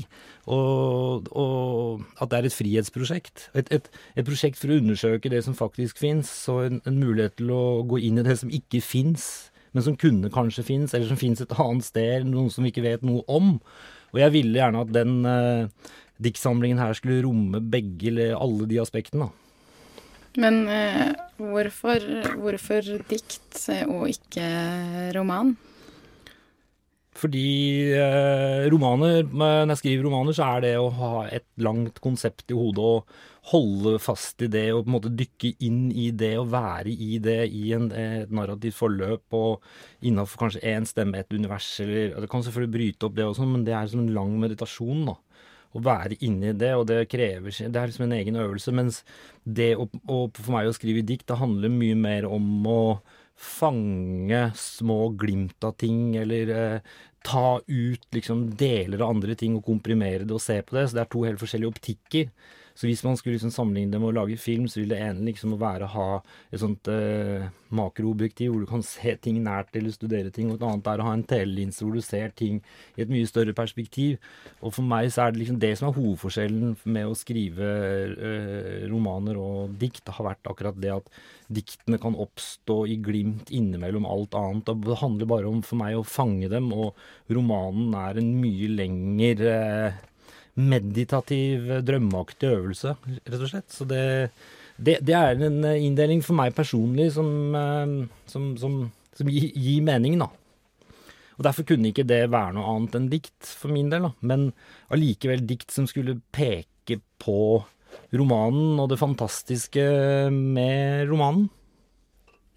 Og, 0.47 1.27
og 1.33 2.05
at 2.21 2.31
det 2.31 2.39
er 2.39 2.49
et 2.49 2.57
frihetsprosjekt. 2.57 3.49
Et, 3.53 3.69
et, 3.73 3.91
et, 4.15 4.25
prosjekt 4.27 4.61
for 4.61 4.71
å 4.71 4.79
undersøke 4.79 5.31
det 5.33 5.43
som 5.45 5.57
faktisk 5.57 5.99
fins, 6.01 6.31
og 6.53 6.65
en, 6.65 6.81
en 6.87 6.97
mulighet 7.01 7.37
til 7.41 7.53
å 7.53 7.83
gå 7.87 8.01
inn 8.07 8.21
i 8.21 8.25
det 8.25 8.39
som 8.41 8.53
ikke 8.53 8.83
fins 8.85 9.51
men 9.75 9.83
som 9.85 9.97
kunne 9.99 10.31
kanskje 10.33 10.65
finnes, 10.65 10.93
eller 10.95 11.05
som 11.05 11.19
finnes 11.19 11.43
et 11.43 11.53
annet 11.59 11.85
sted, 11.85 12.25
noen 12.25 12.49
som 12.49 12.65
vi 12.65 12.71
ikke 12.73 12.85
vet 12.85 13.03
noe 13.05 13.21
om. 13.29 13.57
Og 14.15 14.21
jeg 14.23 14.33
ville 14.33 14.57
gjerne 14.57 14.81
at 14.81 14.93
den, 14.95 15.17
uh, 15.27 15.91
diktsamlingen 16.23 16.81
her 16.81 16.95
skulle 16.97 17.23
romme 17.25 17.61
begge 17.61 18.11
eller 18.11 18.35
alle 18.37 18.67
de 18.69 18.81
aspektene. 18.81 19.29
Men 20.37 20.67
eh, 20.69 21.15
hvorfor, 21.41 22.03
hvorfor, 22.37 22.91
dikt 23.09 23.63
og 23.87 24.05
ikke 24.11 24.45
roman? 25.17 25.55
Fordi 27.17 27.47
eh, 27.97 28.67
romaner, 28.69 29.23
når 29.25 29.71
jeg 29.73 29.79
skriver 29.81 30.05
romaner, 30.05 30.35
så 30.37 30.51
er 30.51 30.67
det 30.67 30.75
å 30.77 30.91
ha 30.99 31.13
et 31.33 31.47
langt 31.65 31.97
konsept 32.03 32.53
i 32.53 32.57
hodet 32.57 32.83
og 32.85 33.17
holde 33.47 33.95
fast 34.03 34.43
i 34.43 34.49
det 34.51 34.65
og 34.75 34.83
på 34.83 34.91
en 34.91 34.95
måte 34.97 35.13
dykke 35.17 35.53
inn 35.63 35.87
i 35.89 36.09
det 36.11 36.33
og 36.37 36.51
være 36.51 36.91
i 36.91 37.17
det 37.23 37.39
i 37.47 37.71
en, 37.73 37.87
et 37.95 38.33
narrativt 38.33 38.77
forløp 38.77 39.37
og 39.37 39.63
innafor 40.05 40.43
kanskje 40.43 40.65
én 40.67 40.85
stemme, 40.85 41.17
et 41.17 41.33
univers 41.33 41.69
eller 41.81 42.19
Det 42.21 42.29
kan 42.29 42.43
selvfølgelig 42.45 42.73
bryte 42.75 43.07
opp 43.07 43.15
det 43.17 43.25
også, 43.25 43.47
men 43.47 43.63
det 43.65 43.73
er 43.73 43.87
som 43.89 44.03
en 44.03 44.13
lang 44.13 44.35
meditasjon, 44.43 45.07
da 45.07 45.15
å 45.75 45.81
være 45.83 46.17
inni 46.25 46.53
det, 46.57 46.73
og 46.77 46.87
det 46.89 47.07
krever 47.11 47.51
Det 47.51 47.75
er 47.75 47.89
liksom 47.89 48.07
en 48.07 48.17
egen 48.17 48.39
øvelse. 48.39 48.73
Mens 48.75 49.01
det 49.43 49.73
å, 49.75 49.87
å, 50.07 50.19
for 50.33 50.55
meg 50.55 50.69
å 50.69 50.75
skrive 50.75 51.05
dikt, 51.05 51.27
det 51.29 51.39
handler 51.41 51.73
mye 51.73 51.97
mer 51.99 52.27
om 52.29 52.67
å 52.71 52.81
fange 53.37 54.47
små 54.57 55.11
glimt 55.19 55.63
av 55.67 55.75
ting, 55.77 56.15
eller 56.17 56.53
eh, 56.53 56.95
ta 57.27 57.59
ut 57.67 58.07
liksom 58.15 58.47
deler 58.57 59.03
av 59.03 59.17
andre 59.17 59.35
ting 59.37 59.57
og 59.57 59.65
komprimere 59.67 60.25
det 60.25 60.33
og 60.33 60.41
se 60.41 60.61
på 60.63 60.77
det. 60.77 60.87
Så 60.87 60.97
det 60.97 61.03
er 61.03 61.11
to 61.13 61.25
helt 61.27 61.41
forskjellige 61.41 61.75
optikker. 61.75 62.31
Så 62.77 62.85
hvis 62.85 63.01
man 63.05 63.17
skulle 63.17 63.37
liksom 63.37 63.53
sammenligne 63.53 63.95
det 63.95 63.99
med 64.01 64.11
å 64.11 64.17
lage 64.19 64.37
film, 64.37 64.67
så 64.69 64.83
vil 64.83 64.91
det 64.93 64.99
ene 65.01 65.25
liksom 65.25 65.55
være 65.57 65.87
å 65.87 65.93
ha 65.95 66.09
et 66.53 66.61
sånt 66.61 66.89
eh, 66.93 67.47
makroobjektiv 67.73 68.51
hvor 68.51 68.61
du 68.61 68.69
kan 68.69 68.83
se 68.85 69.15
ting 69.21 69.39
nært 69.41 69.73
eller 69.75 69.95
studere 69.95 70.29
ting, 70.33 70.51
og 70.51 70.59
et 70.59 70.65
annet 70.67 70.89
er 70.91 71.01
å 71.01 71.07
ha 71.07 71.15
en 71.17 71.25
telelinse 71.25 71.81
hvor 71.81 71.97
du 71.97 72.05
ser 72.05 72.35
ting 72.37 72.59
i 72.93 73.01
et 73.01 73.09
mye 73.09 73.27
større 73.29 73.55
perspektiv. 73.57 74.19
Og 74.61 74.75
for 74.77 74.85
meg 74.85 75.09
så 75.13 75.25
er 75.25 75.33
det 75.33 75.41
liksom 75.41 75.57
det 75.63 75.71
som 75.79 75.89
er 75.89 75.97
hovedforskjellen 75.97 76.75
med 76.85 77.09
å 77.09 77.17
skrive 77.17 77.71
eh, 78.13 78.85
romaner 78.91 79.39
og 79.41 79.73
dikt, 79.81 80.05
har 80.13 80.29
vært 80.29 80.51
akkurat 80.51 80.77
det 80.77 80.93
at 80.93 81.09
diktene 81.49 81.97
kan 82.01 82.17
oppstå 82.19 82.83
i 82.93 82.99
glimt 83.01 83.49
innimellom 83.49 84.05
alt 84.05 84.37
annet. 84.37 84.69
Det 84.85 84.99
handler 85.01 85.31
bare 85.33 85.49
om 85.49 85.63
for 85.65 85.81
meg 85.81 85.97
å 85.97 86.05
fange 86.05 86.51
dem, 86.53 86.69
og 86.75 86.93
romanen 87.33 87.97
er 87.97 88.21
en 88.21 88.31
mye 88.37 88.69
lengre 88.77 89.57
eh, 89.57 89.97
meditativ, 90.57 91.69
drømmeaktig 91.85 92.49
øvelse, 92.49 92.95
rett 93.05 93.41
og 93.41 93.51
slett. 93.51 93.69
Så 93.73 93.87
det, 93.89 94.01
det, 94.77 94.99
det 95.05 95.15
er 95.17 95.37
en 95.47 95.61
inndeling 95.75 96.23
for 96.25 96.37
meg 96.39 96.55
personlig 96.57 97.11
som, 97.15 97.29
eh, 97.55 97.95
som, 98.31 98.51
som, 98.59 98.79
som 99.17 99.31
gir, 99.31 99.49
gir, 99.53 99.85
mening, 99.85 100.19
da. 100.21 100.31
Og 101.37 101.45
Derfor 101.45 101.67
kunne 101.69 101.91
ikke 101.91 102.07
det 102.09 102.23
være 102.33 102.55
noe 102.57 102.69
annet 102.73 102.95
enn 102.97 103.11
dikt, 103.11 103.37
for 103.45 103.69
min 103.69 103.91
del. 103.93 104.09
da. 104.09 104.13
Men 104.25 104.49
allikevel 104.93 105.45
dikt 105.45 105.73
som 105.73 105.85
skulle 105.89 106.17
peke 106.33 106.97
på 107.21 107.61
romanen 108.17 108.79
og 108.81 108.89
det 108.89 108.99
fantastiske 109.01 109.85
med 110.33 111.07
romanen. 111.11 111.47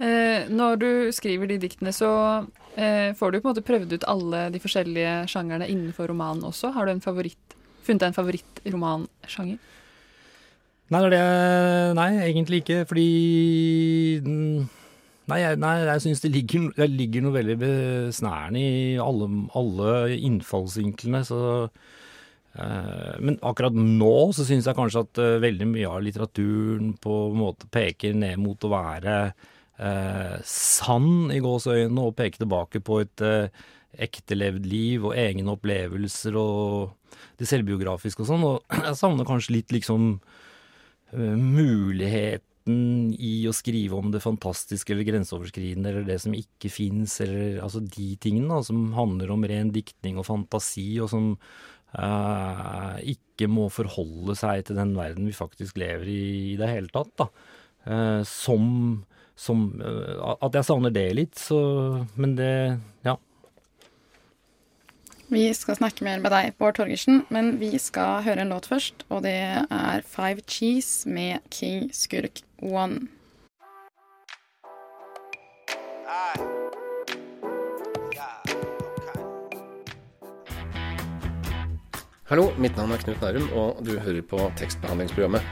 Eh, 0.01 0.49
når 0.49 0.81
du 0.81 0.91
skriver 1.13 1.51
de 1.51 1.59
diktene, 1.61 1.93
så 1.93 2.11
eh, 2.73 3.13
får 3.17 3.33
du 3.33 3.41
på 3.41 3.45
en 3.45 3.51
måte 3.51 3.65
prøvd 3.67 3.99
ut 3.99 4.07
alle 4.09 4.47
de 4.55 4.61
forskjellige 4.63 5.27
sjangerne 5.29 5.69
innenfor 5.69 6.09
romanen 6.09 6.47
også. 6.49 6.73
Har 6.73 6.89
du 6.89 6.95
en 6.95 7.05
favoritt, 7.05 7.57
funnet 7.91 8.07
deg 8.07 8.13
en 8.13 8.17
favorittromansjanger? 8.17 9.61
Nei, 10.91 11.01
det 11.13 11.19
er 11.23 11.93
Nei, 11.95 12.11
egentlig 12.25 12.65
ikke, 12.65 12.83
fordi 12.91 13.09
Nei, 15.31 15.39
jeg, 15.45 15.61
nei, 15.63 15.77
jeg 15.87 16.03
syns 16.03 16.25
det 16.25 16.33
det 16.35 16.89
ligger 16.91 17.23
noe 17.23 17.37
veldig 17.37 17.57
besnærende 17.61 18.63
i 18.63 18.97
alle, 18.99 19.29
alle 19.59 19.93
innfallsvinklene, 20.17 21.21
så 21.29 21.43
eh, 22.59 23.15
Men 23.23 23.39
akkurat 23.47 23.77
nå 23.77 24.15
så 24.35 24.47
syns 24.49 24.67
jeg 24.67 24.79
kanskje 24.79 25.05
at 25.07 25.23
eh, 25.23 25.37
veldig 25.45 25.69
mye 25.71 25.93
av 25.93 26.03
litteraturen 26.03 26.97
på 26.99 27.21
en 27.29 27.39
måte 27.45 27.71
peker 27.71 28.17
ned 28.19 28.43
mot 28.43 28.67
å 28.67 28.73
være 28.73 29.17
eh, 29.29 30.37
sann 30.43 31.31
i 31.31 31.39
gåseøynene, 31.45 32.09
og 32.09 32.19
peker 32.19 32.43
tilbake 32.43 32.83
på 32.83 32.99
et 33.05 33.27
eh, 33.27 33.63
ektelevd 33.99 34.67
liv 34.71 35.07
og 35.09 35.17
egne 35.19 35.55
opplevelser 35.57 36.37
og 36.39 36.93
det 37.41 37.49
selvbiografiske 37.51 38.23
og 38.25 38.31
sånn. 38.31 38.47
Og 38.47 38.77
jeg 38.87 38.99
savner 39.01 39.29
kanskje 39.29 39.57
litt 39.59 39.75
liksom 39.75 40.15
muligheten 41.11 42.47
i 43.19 43.33
å 43.49 43.55
skrive 43.57 43.97
om 43.99 44.13
det 44.13 44.21
fantastiske 44.23 44.93
eller 44.95 45.07
grenseoverskridende 45.09 45.91
eller 45.91 46.07
det 46.07 46.21
som 46.23 46.37
ikke 46.37 46.71
fins, 46.71 47.17
eller 47.25 47.59
altså 47.65 47.83
de 47.83 48.13
tingene 48.23 48.53
da, 48.53 48.61
som 48.67 48.93
handler 48.95 49.33
om 49.35 49.47
ren 49.49 49.73
diktning 49.75 50.21
og 50.21 50.29
fantasi, 50.29 50.93
og 51.03 51.11
som 51.11 51.33
eh, 51.99 52.97
ikke 53.15 53.49
må 53.51 53.69
forholde 53.73 54.37
seg 54.39 54.69
til 54.69 54.79
den 54.79 54.95
verden 54.99 55.27
vi 55.29 55.37
faktisk 55.37 55.81
lever 55.81 56.11
i 56.13 56.21
i 56.53 56.59
det 56.61 56.69
hele 56.71 56.93
tatt. 56.95 57.11
da. 57.19 57.31
Eh, 57.87 58.23
som, 58.29 58.65
som 59.41 59.65
eh, 59.81 60.21
At 60.45 60.55
jeg 60.59 60.69
savner 60.69 60.93
det 60.93 61.09
litt, 61.17 61.39
så 61.41 62.05
Men 62.21 62.37
det 62.37 62.79
Ja. 63.07 63.17
Vi 65.31 65.45
skal 65.55 65.77
snakke 65.79 66.03
mer 66.03 66.19
med 66.19 66.33
deg, 66.35 66.57
Bård 66.59 66.75
Torgersen, 66.75 67.21
men 67.31 67.53
vi 67.61 67.79
skal 67.79 68.25
høre 68.27 68.43
en 68.43 68.51
låt 68.51 68.67
først. 68.67 69.05
Og 69.15 69.23
det 69.23 69.37
er 69.63 70.03
Five 70.03 70.43
Cheese 70.43 71.07
med 71.07 71.39
King 71.55 71.87
Skurk 71.95 72.43
One. 72.59 73.07
Hallo, 82.27 82.51
mitt 82.59 82.75
navn 82.75 82.91
er 82.91 82.99
Knut 82.99 83.23
Nærum, 83.23 83.53
og 83.55 83.87
du 83.87 84.01
hører 84.03 84.27
på 84.27 84.51
tekstbehandlingsprogrammet. 84.59 85.47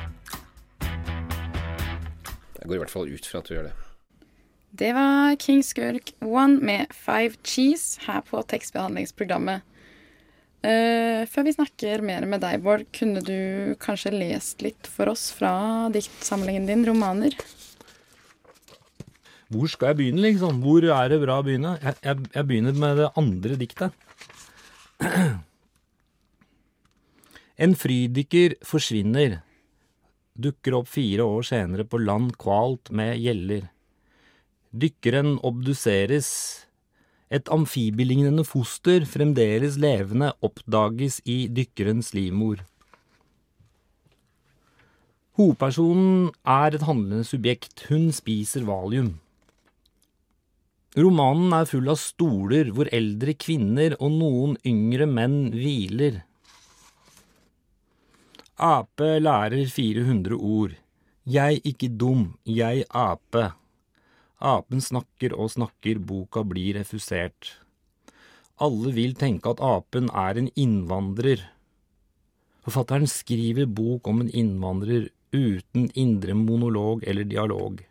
Jeg 2.58 2.66
går 2.66 2.74
i 2.74 2.82
hvert 2.82 2.90
fall 2.90 3.14
ut 3.14 3.30
fra 3.30 3.38
at 3.38 3.46
du 3.46 3.54
gjør 3.54 3.70
det. 3.70 3.87
Det 4.70 4.92
var 4.92 5.36
King 5.40 5.62
Skurk 5.64 6.12
One 6.20 6.60
med 6.60 6.92
Five 6.92 7.40
Cheese 7.42 8.00
her 8.04 8.20
på 8.26 8.42
tekstbehandlingsprogrammet. 8.50 9.64
Uh, 10.58 11.22
før 11.30 11.46
vi 11.46 11.54
snakker 11.54 12.02
mer 12.02 12.26
med 12.26 12.42
deg, 12.42 12.58
Bård, 12.64 12.82
kunne 12.92 13.22
du 13.24 13.74
kanskje 13.80 14.10
lest 14.12 14.62
litt 14.64 14.90
for 14.90 15.12
oss 15.12 15.30
fra 15.32 15.52
diktsamlingen 15.94 16.66
din, 16.68 16.84
romaner? 16.88 17.36
Hvor 19.48 19.70
skal 19.70 19.92
jeg 19.92 20.00
begynne, 20.02 20.26
liksom? 20.26 20.58
Hvor 20.60 20.84
er 20.84 21.08
det 21.08 21.20
bra 21.22 21.38
å 21.40 21.46
begynne? 21.46 21.76
Jeg, 21.80 21.96
jeg, 22.04 22.26
jeg 22.34 22.48
begynner 22.50 22.76
med 22.76 22.98
det 23.00 23.12
andre 23.22 23.60
diktet. 23.60 24.04
En 27.58 27.72
frydykker 27.74 28.52
forsvinner, 28.62 29.40
dukker 30.38 30.76
opp 30.78 30.86
fire 30.92 31.24
år 31.26 31.42
senere 31.48 31.82
på 31.90 31.98
land 31.98 32.36
kvalt 32.38 32.92
med 32.94 33.16
gjeller. 33.18 33.64
Dykkeren 34.72 35.38
obduseres. 35.40 36.66
Et 37.32 37.48
amfibielignende 37.52 38.44
foster, 38.44 39.04
fremdeles 39.04 39.76
levende, 39.80 40.32
oppdages 40.44 41.20
i 41.28 41.46
dykkerens 41.52 42.12
livmor. 42.16 42.60
Hovedpersonen 45.38 46.32
er 46.42 46.74
et 46.74 46.84
handlende 46.88 47.24
subjekt, 47.24 47.86
hun 47.88 48.08
spiser 48.12 48.64
valium. 48.66 49.12
Romanen 50.98 51.52
er 51.54 51.68
full 51.70 51.88
av 51.92 52.00
stoler 52.00 52.72
hvor 52.74 52.88
eldre 52.96 53.36
kvinner 53.38 53.94
og 54.00 54.16
noen 54.16 54.56
yngre 54.66 55.06
menn 55.06 55.52
hviler. 55.54 56.24
Ape 58.58 59.12
lærer 59.22 59.68
400 59.70 60.34
ord. 60.34 60.74
Jeg 61.28 61.60
ikke 61.70 61.92
dum, 62.00 62.32
jeg 62.42 62.82
ape. 62.90 63.52
Apen 64.38 64.82
snakker 64.82 65.34
og 65.34 65.50
snakker, 65.50 65.98
boka 65.98 66.44
blir 66.46 66.78
refusert. 66.78 67.56
Alle 68.62 68.92
vil 68.94 69.14
tenke 69.18 69.50
at 69.50 69.62
apen 69.62 70.10
er 70.14 70.38
en 70.38 70.50
innvandrer. 70.58 71.42
Forfatteren 72.62 73.06
skriver 73.10 73.66
bok 73.66 74.06
om 74.10 74.22
en 74.22 74.30
innvandrer 74.30 75.08
uten 75.34 75.88
indre 75.94 76.34
monolog 76.38 77.02
eller 77.06 77.26
dialog. 77.26 77.82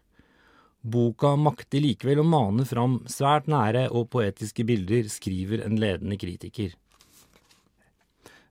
Boka 0.87 1.33
makter 1.35 1.83
likevel 1.83 2.21
å 2.21 2.27
mane 2.27 2.63
fram 2.67 3.01
svært 3.11 3.47
nære 3.51 3.87
og 3.91 4.07
poetiske 4.13 4.63
bilder, 4.67 5.09
skriver 5.11 5.65
en 5.65 5.75
ledende 5.81 6.15
kritiker. 6.19 6.75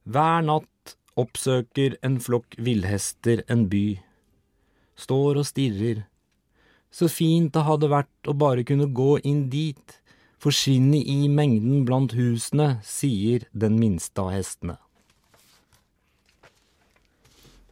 Hver 0.05 0.45
natt 0.45 0.97
oppsøker 1.17 1.97
en 2.05 2.19
flokk 2.21 2.59
villhester 2.61 3.41
en 3.49 3.65
by. 3.73 3.87
Står 5.01 5.41
og 5.41 5.49
stirrer. 5.49 6.05
Så 6.97 7.11
fint 7.13 7.53
det 7.53 7.67
hadde 7.67 7.91
vært 7.93 8.31
å 8.31 8.33
bare 8.33 8.65
kunne 8.65 8.89
gå 8.89 9.19
inn 9.29 9.47
dit, 9.53 9.97
forsvinne 10.41 10.97
i 10.97 11.27
mengden 11.29 11.85
blant 11.85 12.15
husene, 12.17 12.79
sier 12.87 13.45
den 13.53 13.77
minste 13.77 14.23
av 14.23 14.33
hestene. 14.33 14.79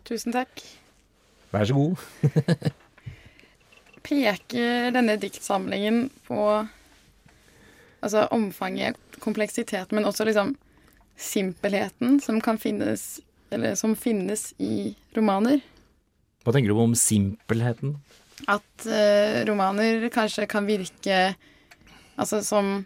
Tusen 0.04 0.35
takk. 0.37 0.61
Vær 1.54 1.71
så 1.71 1.76
god. 1.78 2.02
Peker 4.04 4.93
denne 4.93 5.16
diktsamlingen 5.16 6.11
på 6.26 6.40
altså 8.04 8.26
omfanget, 8.37 8.99
kompleksiteten, 9.25 9.97
men 9.97 10.04
også 10.04 10.26
liksom 10.28 10.52
simpelheten 11.16 12.19
som 12.21 12.43
kan 12.45 12.61
finnes, 12.61 13.23
eller 13.49 13.73
som 13.81 13.97
finnes 13.97 14.50
i 14.61 14.93
romaner? 15.16 15.62
Hva 16.45 16.52
tenker 16.52 16.75
du 16.75 16.83
om 16.85 16.93
simpelheten? 16.99 17.97
At 18.50 18.87
eh, 18.91 19.43
romaner 19.47 20.09
kanskje 20.12 20.49
kan 20.50 20.67
virke 20.67 21.19
Altså 22.19 22.41
som 22.43 22.81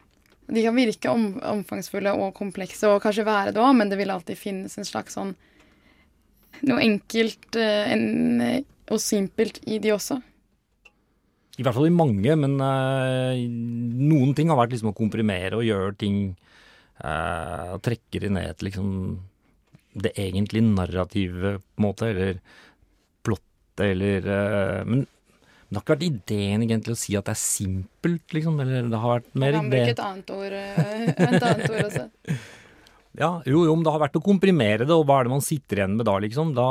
De 0.48 0.62
kan 0.64 0.76
virke 0.76 1.10
om, 1.12 1.30
omfangsfulle 1.40 2.12
og 2.16 2.34
komplekse, 2.36 2.88
og 2.88 3.02
kanskje 3.04 3.26
være 3.26 3.52
det 3.56 3.62
òg, 3.62 3.74
men 3.76 3.90
det 3.90 3.98
vil 4.00 4.12
alltid 4.12 4.38
finnes 4.40 4.78
en 4.78 4.88
slags 4.88 5.16
sånn 5.18 5.34
Noe 6.68 6.82
enkelt 6.82 7.56
eh, 7.60 7.92
en, 7.94 8.42
og 8.90 9.00
simpelt 9.02 9.60
i 9.68 9.76
de 9.82 9.92
også. 9.94 10.16
I 11.58 11.64
hvert 11.66 11.74
fall 11.74 11.88
i 11.88 11.94
mange, 11.94 12.34
men 12.38 12.54
uh, 12.62 13.34
noen 13.34 14.32
ting 14.34 14.50
har 14.50 14.58
vært 14.60 14.76
liksom 14.76 14.92
å 14.92 14.96
komprimere 14.96 15.58
og 15.58 15.66
gjøre 15.66 15.96
ting 15.98 16.18
uh, 17.02 17.74
trekke 17.82 18.22
det 18.22 18.30
ned 18.34 18.58
til 18.58 18.70
liksom 18.70 18.90
det 19.98 20.12
egentlige 20.22 20.66
narrativet, 20.66 21.58
på 21.58 21.82
en 21.82 21.86
måte, 21.88 22.10
eller 22.12 22.38
plottet, 23.26 23.84
eller 23.88 24.28
uh, 24.30 24.82
Men 24.86 25.06
det 25.68 25.76
har 25.76 25.82
ikke 25.84 25.94
vært 25.98 26.06
ideen 26.06 26.62
egentlig 26.64 26.94
å 26.94 26.98
si 26.98 27.14
at 27.18 27.26
det 27.28 27.34
er 27.34 27.40
simpelt, 27.42 28.24
liksom. 28.32 28.54
Eller 28.64 28.86
det 28.88 29.00
har 29.02 29.18
vært 29.18 29.34
mer 29.34 29.56
Man 29.58 29.66
kan 29.66 29.68
idé 29.68 29.80
bruke 29.82 29.92
et 29.92 30.04
annet 30.06 30.30
ord, 30.32 30.54
eh, 30.56 31.08
et 31.26 31.44
annet 31.44 31.66
ord 31.68 31.82
også. 31.82 32.04
Ja, 33.18 33.30
jo, 33.44 33.64
jo, 33.66 33.74
men 33.74 33.84
det 33.84 33.92
har 33.92 34.00
vært 34.00 34.16
å 34.16 34.24
komprimere 34.24 34.86
det, 34.86 34.94
og 34.94 35.04
hva 35.08 35.18
er 35.20 35.28
det 35.28 35.34
man 35.34 35.44
sitter 35.44 35.82
igjen 35.82 35.98
med 35.98 36.08
da, 36.08 36.14
liksom? 36.24 36.54
Da, 36.56 36.68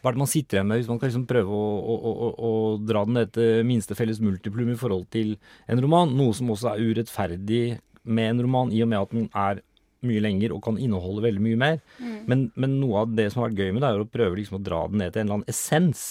hva 0.00 0.08
er 0.08 0.16
det 0.16 0.22
man 0.22 0.30
sitter 0.32 0.58
igjen 0.58 0.70
med 0.70 0.80
hvis 0.80 0.88
man 0.88 1.02
kan 1.02 1.12
liksom 1.12 1.26
prøve 1.28 1.58
å, 1.58 1.66
å, 1.92 2.12
å, 2.12 2.30
å 2.32 2.52
dra 2.80 3.04
den 3.08 3.18
ned 3.20 3.34
til 3.36 3.66
minste 3.68 3.98
felles 3.98 4.22
multiplum 4.24 4.72
i 4.72 4.78
forhold 4.80 5.04
til 5.12 5.34
en 5.68 5.84
roman? 5.84 6.16
Noe 6.16 6.32
som 6.38 6.54
også 6.54 6.72
er 6.72 6.88
urettferdig 6.88 7.62
med 8.08 8.32
en 8.32 8.42
roman, 8.46 8.72
i 8.72 8.80
og 8.80 8.90
med 8.94 9.02
at 9.02 9.12
den 9.12 9.28
er 9.28 9.60
mye 10.08 10.24
lenger 10.24 10.56
og 10.56 10.64
kan 10.64 10.80
inneholde 10.80 11.22
veldig 11.28 11.44
mye 11.44 11.60
mer. 11.60 11.80
Men, 12.26 12.48
men 12.56 12.80
noe 12.80 13.04
av 13.04 13.12
det 13.14 13.28
som 13.30 13.42
har 13.42 13.52
vært 13.52 13.60
gøy 13.60 13.74
med 13.76 13.84
det, 13.84 13.90
er 13.92 14.02
å 14.02 14.12
prøve 14.16 14.40
liksom 14.40 14.58
å 14.58 14.64
dra 14.64 14.86
den 14.90 15.02
ned 15.04 15.12
til 15.12 15.22
en 15.22 15.28
eller 15.28 15.42
annen 15.42 15.52
essens 15.52 16.06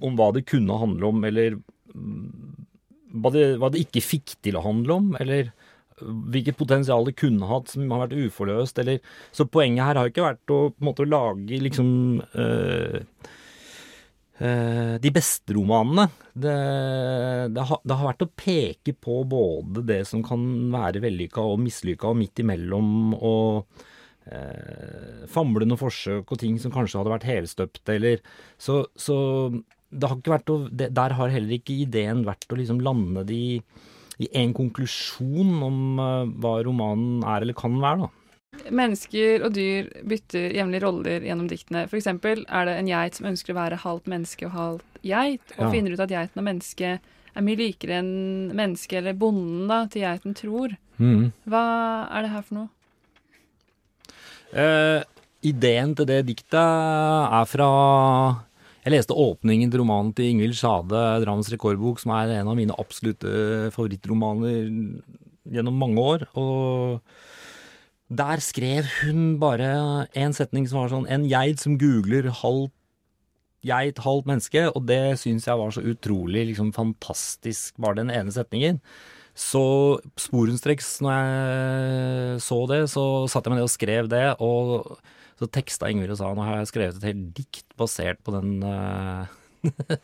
om 0.00 0.16
hva 0.16 0.30
det 0.36 0.46
kunne 0.48 0.78
handle 0.80 1.10
om, 1.10 1.24
eller 1.28 1.58
hva 3.12 3.32
det, 3.34 3.44
hva 3.60 3.68
det 3.72 3.84
ikke 3.84 4.04
fikk 4.04 4.38
til 4.44 4.56
å 4.56 4.64
handle 4.64 4.96
om, 5.00 5.12
eller 5.20 5.52
hvilket 6.02 6.58
potensial 6.58 7.06
det 7.06 7.16
kunne 7.20 7.48
hatt 7.48 7.70
som 7.72 7.90
har 7.92 8.06
vært 8.06 8.16
uforløst, 8.26 8.78
eller 8.82 9.00
Så 9.32 9.46
poenget 9.46 9.84
her 9.86 10.00
har 10.00 10.10
ikke 10.10 10.24
vært 10.24 10.50
å 10.50 10.58
på 10.72 10.82
en 10.82 10.88
måte 10.88 11.06
lage 11.06 11.60
liksom 11.62 12.22
øh, 12.34 12.98
øh, 14.40 14.98
de 15.02 15.12
beste 15.14 15.54
romanene. 15.54 16.08
Det, 16.32 16.56
det, 17.54 17.64
har, 17.68 17.80
det 17.84 17.98
har 17.98 18.10
vært 18.10 18.26
å 18.26 18.32
peke 18.34 18.96
på 18.98 19.22
både 19.28 19.84
det 19.86 20.02
som 20.08 20.24
kan 20.26 20.42
være 20.72 21.02
vellykka 21.04 21.44
og 21.52 21.60
mislykka, 21.62 22.10
og 22.10 22.18
midt 22.22 22.42
imellom, 22.42 23.12
og 23.18 23.84
eh, 24.26 25.28
famlende 25.30 25.78
forsøk 25.78 26.32
og 26.32 26.40
ting 26.40 26.58
som 26.62 26.74
kanskje 26.74 27.02
hadde 27.02 27.14
vært 27.14 27.28
helstøpte, 27.28 27.98
eller 27.98 28.24
Så, 28.56 28.86
så 28.96 29.18
har 30.00 30.50
å, 30.50 30.56
det, 30.70 30.88
Der 30.94 31.14
har 31.18 31.28
heller 31.28 31.58
ikke 31.58 31.76
ideen 31.84 32.24
vært 32.24 32.48
å 32.52 32.56
liksom 32.58 32.80
lande 32.80 33.24
det 33.28 33.34
i, 33.36 33.62
i 34.24 34.28
en 34.40 34.52
konklusjon 34.56 35.62
om 35.62 35.78
eh, 36.00 36.32
hva 36.40 36.56
romanen 36.64 37.22
er 37.24 37.42
eller 37.44 37.56
kan 37.58 37.78
være, 37.82 38.06
da. 38.08 38.10
Mennesker 38.68 39.46
og 39.46 39.54
dyr 39.56 39.88
bytter 40.04 40.52
jevnlig 40.52 40.82
roller 40.84 41.24
gjennom 41.24 41.48
diktene. 41.48 41.86
For 41.88 41.96
eksempel 41.96 42.44
er 42.52 42.68
det 42.68 42.74
en 42.78 42.90
geit 42.90 43.16
som 43.16 43.30
ønsker 43.30 43.54
å 43.54 43.60
være 43.62 43.80
halvt 43.80 44.10
menneske 44.12 44.44
og 44.46 44.52
halvt 44.52 45.00
geit, 45.02 45.54
og 45.56 45.64
Ja. 45.66 45.70
finner 45.72 45.94
ut 45.96 46.00
at 46.04 46.12
geiten 46.12 46.38
og 46.42 46.44
mennesket 46.44 47.00
er 47.32 47.42
mye 47.42 47.56
likere 47.56 47.96
enn 48.02 48.52
mennesket 48.52 48.98
eller 49.00 49.16
bonden 49.16 49.66
da, 49.68 49.86
til 49.88 50.04
geiten 50.04 50.36
tror. 50.36 50.76
Hva 51.00 51.62
er 52.12 52.22
det 52.22 52.30
her 52.30 52.42
for 52.44 52.54
noe? 52.60 52.68
Eh, 54.52 55.00
ideen 55.48 55.94
til 55.96 56.06
det 56.06 56.20
diktet 56.28 56.60
er 56.60 57.46
fra 57.48 57.70
Jeg 58.82 58.96
leste 58.96 59.14
åpningen 59.14 59.70
til 59.70 59.78
romanen 59.78 60.10
til 60.10 60.32
Ingvild 60.32 60.56
Sjade, 60.58 61.00
'Drammens 61.22 61.52
rekordbok', 61.52 62.00
som 62.02 62.10
er 62.16 62.40
en 62.40 62.48
av 62.50 62.56
mine 62.58 62.74
absolutte 62.74 63.70
favorittromaner 63.70 64.98
gjennom 65.46 65.78
mange 65.78 66.02
år. 66.02 66.24
Og 66.34 66.98
der 68.10 68.42
skrev 68.42 68.88
hun 69.04 69.38
bare 69.38 70.08
en 70.18 70.34
setning 70.34 70.66
som 70.66 70.80
var 70.80 70.90
sånn 70.90 71.06
'En 71.06 71.28
geit 71.30 71.60
som 71.60 71.78
googler 71.78 72.26
halvt 72.42 72.74
geit, 73.62 73.98
halvt 74.02 74.26
menneske', 74.26 74.74
og 74.74 74.86
det 74.86 75.18
syns 75.18 75.46
jeg 75.46 75.58
var 75.58 75.70
så 75.70 75.80
utrolig 75.80 76.46
liksom, 76.50 76.72
fantastisk, 76.74 77.78
bare 77.78 78.02
den 78.02 78.10
ene 78.10 78.32
setningen. 78.32 78.80
Så 79.32 80.00
sporenstreks, 80.18 81.00
når 81.00 81.12
jeg 81.12 82.40
så 82.40 82.66
det, 82.66 82.90
så 82.90 83.28
satte 83.30 83.46
jeg 83.46 83.54
meg 83.54 83.62
ned 83.62 83.70
og 83.70 83.78
skrev 83.78 84.08
det, 84.08 84.36
og 84.40 84.98
så 85.42 85.50
teksta 85.50 85.90
Ingvild 85.90 86.14
og 86.14 86.20
sa 86.20 86.32
nå 86.34 86.44
har 86.46 86.60
jeg 86.60 86.70
skrevet 86.72 87.00
et 87.00 87.08
helt 87.10 87.26
dikt 87.36 87.66
basert 87.80 88.22
på 88.24 88.34
den 88.36 88.62
eh, 88.66 89.40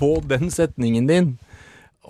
På 0.00 0.16
den 0.26 0.50
setningen 0.50 1.10
din. 1.10 1.34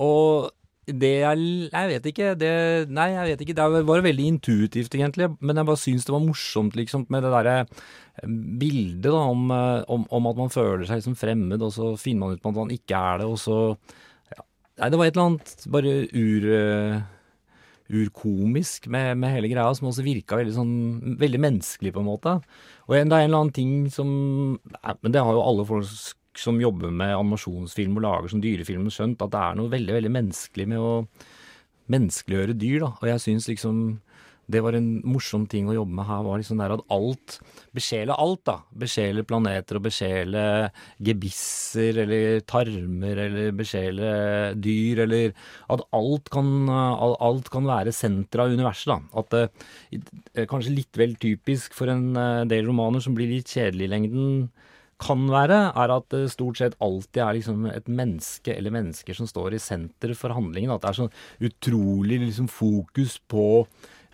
Og 0.00 0.52
det 0.84 1.10
jeg 1.22 1.68
Jeg 1.72 1.90
vet 1.90 2.06
ikke. 2.10 2.30
Det 2.36 2.52
Nei, 2.92 3.10
jeg 3.14 3.30
vet 3.30 3.44
ikke. 3.44 3.56
Det 3.56 3.84
var 3.88 4.04
veldig 4.04 4.26
intuitivt, 4.34 4.94
egentlig. 4.94 5.30
Men 5.40 5.56
jeg 5.56 5.68
bare 5.68 5.80
syns 5.80 6.04
det 6.04 6.12
var 6.14 6.24
morsomt, 6.24 6.76
liksom, 6.76 7.06
med 7.08 7.24
det 7.24 7.32
derre 7.32 7.58
bildet 8.24 9.10
da, 9.10 9.20
om, 9.26 9.48
eh, 9.50 9.82
om, 9.90 10.04
om 10.10 10.26
at 10.30 10.36
man 10.38 10.52
føler 10.52 10.84
seg 10.86 11.00
liksom 11.00 11.16
fremmed, 11.18 11.62
og 11.64 11.72
så 11.74 11.94
finner 11.98 12.20
man 12.20 12.36
ut 12.36 12.46
at 12.46 12.60
man 12.60 12.70
ikke 12.70 12.94
er 12.94 13.18
det, 13.20 13.26
og 13.26 13.40
så 13.42 13.56
ja. 14.30 14.44
Nei, 14.78 14.90
det 14.92 15.00
var 15.00 15.08
et 15.08 15.16
eller 15.16 15.30
annet 15.32 15.66
bare 15.74 15.96
ur... 16.12 16.46
eh, 16.60 17.02
urkomisk 17.92 18.88
med, 18.88 19.18
med 19.20 19.34
hele 19.34 19.50
greia, 19.52 19.74
som 19.76 19.90
også 19.90 20.04
virka 20.06 20.38
veldig 20.40 20.54
sånn 20.56 20.74
veldig 21.20 21.40
menneskelig, 21.44 21.92
på 21.92 22.00
en 22.00 22.08
måte. 22.08 22.34
Og 22.86 22.94
det 22.94 23.00
er 23.00 23.04
en 23.04 23.14
eller 23.18 23.40
annen 23.42 23.54
ting 23.56 23.74
som 23.92 24.08
Men 25.02 25.12
det 25.12 25.22
har 25.22 25.36
jo 25.36 25.44
alle 25.44 25.66
folk 25.68 26.14
som 26.38 26.58
jobber 26.60 26.90
med 26.90 27.14
animasjonsfilm 27.14 27.98
og 28.00 28.04
lager 28.06 28.32
som 28.32 28.42
dyrefilm 28.42 28.88
skjønt, 28.90 29.22
at 29.22 29.30
det 29.30 29.40
er 29.40 29.58
noe 29.58 29.70
veldig, 29.70 29.94
veldig 29.98 30.12
menneskelig 30.16 30.66
med 30.72 30.82
å 30.82 30.94
menneskeliggjøre 31.92 32.56
dyr, 32.58 32.80
da. 32.82 32.90
Og 32.98 33.08
jeg 33.10 33.22
syns 33.22 33.48
liksom 33.50 33.80
det 34.50 34.60
var 34.64 34.76
en 34.76 34.88
morsom 35.08 35.46
ting 35.50 35.68
å 35.70 35.76
jobbe 35.76 35.96
med 35.96 36.08
her, 36.08 36.24
var 36.26 36.40
liksom 36.40 36.60
der 36.60 36.74
at 36.76 36.84
alt 36.92 37.38
Besjele 37.74 38.14
alt, 38.14 38.44
da. 38.46 38.58
Besjele 38.78 39.24
planeter 39.26 39.80
og 39.80 39.86
besjele 39.88 40.42
gebisser 41.02 41.96
eller 42.04 42.44
tarmer 42.46 43.18
eller 43.24 43.54
besjele 43.56 44.10
dyr, 44.62 45.00
eller 45.08 45.32
at 45.74 45.82
alt 45.98 46.30
kan, 46.30 46.68
alt 46.70 47.50
kan 47.50 47.66
være 47.66 47.94
senteret 47.94 48.44
av 48.44 48.54
universet, 48.54 48.92
da. 48.92 49.00
At 49.18 49.34
det 49.34 49.42
eh, 50.36 50.46
kanskje 50.50 50.76
litt 50.76 51.00
vel 51.00 51.16
typisk 51.18 51.74
for 51.74 51.90
en 51.90 52.12
eh, 52.14 52.44
del 52.52 52.70
romaner 52.70 53.02
som 53.02 53.16
blir 53.18 53.32
litt 53.32 53.50
kjedelig 53.50 53.88
i 53.88 53.92
lengden, 53.96 54.28
kan 55.02 55.26
være, 55.26 55.58
er 55.74 55.92
at 55.92 56.06
det 56.14 56.28
stort 56.32 56.60
sett 56.60 56.76
alltid 56.84 57.20
er 57.24 57.34
liksom 57.36 57.66
et 57.72 57.88
menneske 57.90 58.54
eller 58.54 58.74
mennesker 58.74 59.16
som 59.18 59.26
står 59.28 59.56
i 59.56 59.62
senteret 59.62 60.18
for 60.18 60.34
handlingen. 60.34 60.70
At 60.70 60.84
det 60.84 60.92
er 60.92 61.00
sånn 61.02 61.50
utrolig 61.50 62.20
liksom 62.22 62.46
fokus 62.52 63.18
på 63.30 63.66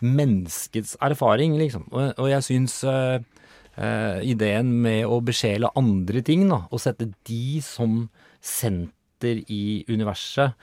menneskets 0.05 0.95
erfaring, 1.03 1.57
liksom. 1.59 1.87
Og, 1.91 2.13
og 2.17 2.31
jeg 2.31 2.47
syns 2.47 2.79
uh, 2.87 3.17
uh, 3.77 4.19
ideen 4.25 4.71
med 4.83 5.05
å 5.09 5.21
besjele 5.25 5.71
andre 5.79 6.23
ting, 6.25 6.47
da, 6.51 6.63
og 6.69 6.83
sette 6.83 7.11
de 7.29 7.61
som 7.65 8.03
senter 8.41 9.43
i 9.53 9.83
universet, 9.85 10.57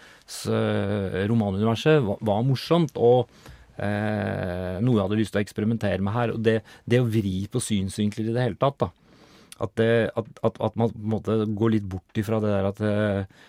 romanuniverset, 1.30 2.02
var, 2.02 2.18
var 2.26 2.42
morsomt. 2.42 2.98
og 2.98 3.30
eh, 3.78 4.78
noe 4.82 4.96
jeg 4.96 5.04
hadde 5.04 5.18
lyst 5.20 5.34
til 5.34 5.40
å 5.40 5.44
eksperimentere 5.44 6.04
med 6.04 6.14
her. 6.14 6.32
Og 6.34 6.42
det, 6.44 6.60
det 6.88 7.02
å 7.02 7.10
vri 7.10 7.42
på 7.50 7.62
synsvinkler 7.62 8.30
i 8.30 8.34
det 8.34 8.48
hele 8.48 8.60
tatt, 8.60 8.80
da. 8.82 8.90
At, 9.58 9.72
det, 9.80 9.90
at, 10.14 10.26
at, 10.46 10.58
at 10.62 10.76
man 10.78 10.92
på 10.92 11.00
en 11.00 11.12
måte 11.16 11.36
går 11.58 11.72
litt 11.74 11.86
bort 11.90 12.18
ifra 12.20 12.38
det 12.38 12.52
der 12.52 12.68
at, 12.68 12.82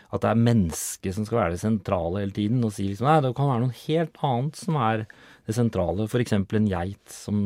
at 0.09 0.23
det 0.23 0.29
er 0.31 0.39
mennesket 0.41 1.13
som 1.13 1.27
skal 1.27 1.43
være 1.43 1.53
det 1.53 1.61
sentrale 1.61 2.23
hele 2.23 2.33
tiden, 2.33 2.63
og 2.65 2.73
si 2.73 2.87
liksom 2.87 3.05
nei, 3.05 3.19
det 3.21 3.29
kan 3.37 3.51
være 3.51 3.67
noe 3.67 3.77
helt 3.83 4.17
annet 4.25 4.57
som 4.57 4.79
er 4.81 5.03
det 5.49 5.57
sentrale. 5.57 6.05
F.eks. 6.05 6.35
en 6.37 6.69
geit 6.69 7.13
som 7.13 7.43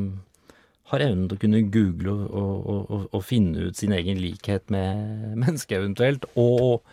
har 0.92 1.04
evnen 1.06 1.30
til 1.30 1.40
å 1.40 1.42
kunne 1.42 1.64
google 1.74 2.14
og, 2.14 2.28
og, 2.36 2.82
og, 2.84 3.06
og, 3.10 3.22
finne 3.26 3.70
ut 3.70 3.80
sin 3.80 3.96
egen 3.96 4.20
likhet 4.22 4.70
med 4.74 5.00
mennesket 5.44 5.80
eventuelt, 5.80 6.28
og 6.40 6.84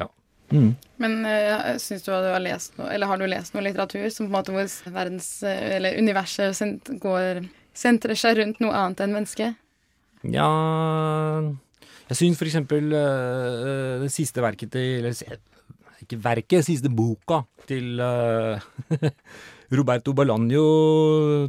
ja. 0.00 0.08
Mm. 0.52 0.74
Men 1.02 1.18
uh, 1.24 1.72
syns 1.80 2.04
du 2.04 2.12
at 2.12 2.26
du 2.26 2.32
har 2.34 2.44
lest 2.44 2.76
noe, 2.80 2.90
eller 2.92 3.10
har 3.10 3.20
du 3.20 3.26
lest 3.30 3.54
noe 3.54 3.64
litteratur 3.68 4.08
som 4.10 4.26
på 4.26 4.32
en 4.32 4.36
måte 4.36 4.54
hvor 4.54 4.94
verdens, 4.98 5.34
eh, 5.46 5.76
eller 5.78 5.98
universet 6.02 6.58
sent, 6.58 6.92
går, 7.02 7.44
sentrer 7.76 8.18
seg 8.18 8.42
rundt 8.42 8.60
noe 8.64 8.74
annet 8.76 9.04
enn 9.04 9.16
mennesket? 9.16 9.58
Ja 10.22 10.46
Jeg 12.06 12.14
syns 12.14 12.38
for 12.38 12.46
eksempel 12.46 12.92
øh, 12.94 14.02
det 14.04 14.12
siste 14.14 14.44
verket 14.44 14.70
til 14.70 15.08
verket, 16.10 16.66
siste 16.66 16.90
boka 16.92 17.42
til 17.68 18.00
uh, 18.00 18.60
Roberto 19.76 20.12
Balaño 20.12 20.64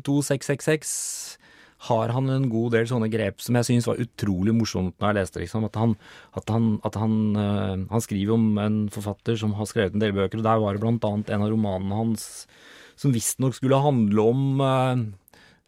2666 0.06 1.40
har 1.90 2.14
han 2.16 2.30
en 2.32 2.46
god 2.48 2.78
del 2.78 2.88
sånne 2.88 3.10
grep 3.12 3.42
som 3.44 3.58
jeg 3.60 3.68
syns 3.68 3.88
var 3.90 4.00
utrolig 4.00 4.54
morsomt 4.56 4.96
når 5.02 5.10
jeg 5.10 5.18
leste. 5.18 5.42
Liksom. 5.42 5.66
At, 5.68 5.80
han, 5.82 5.96
at, 6.32 6.54
han, 6.54 6.70
at 6.88 7.00
han, 7.00 7.18
uh, 7.36 7.88
han 7.92 8.06
skriver 8.06 8.38
om 8.38 8.46
en 8.64 8.78
forfatter 8.94 9.40
som 9.40 9.56
har 9.58 9.68
skrevet 9.68 9.98
en 9.98 10.04
del 10.04 10.16
bøker, 10.16 10.40
og 10.40 10.48
der 10.48 10.64
var 10.64 10.80
det 10.80 10.94
annet 10.94 11.34
en 11.34 11.44
av 11.44 11.52
romanene 11.52 12.00
hans 12.00 12.30
som 13.00 13.14
visstnok 13.14 13.56
skulle 13.58 13.80
handle 13.82 14.22
om 14.30 14.62
øh, 14.62 15.00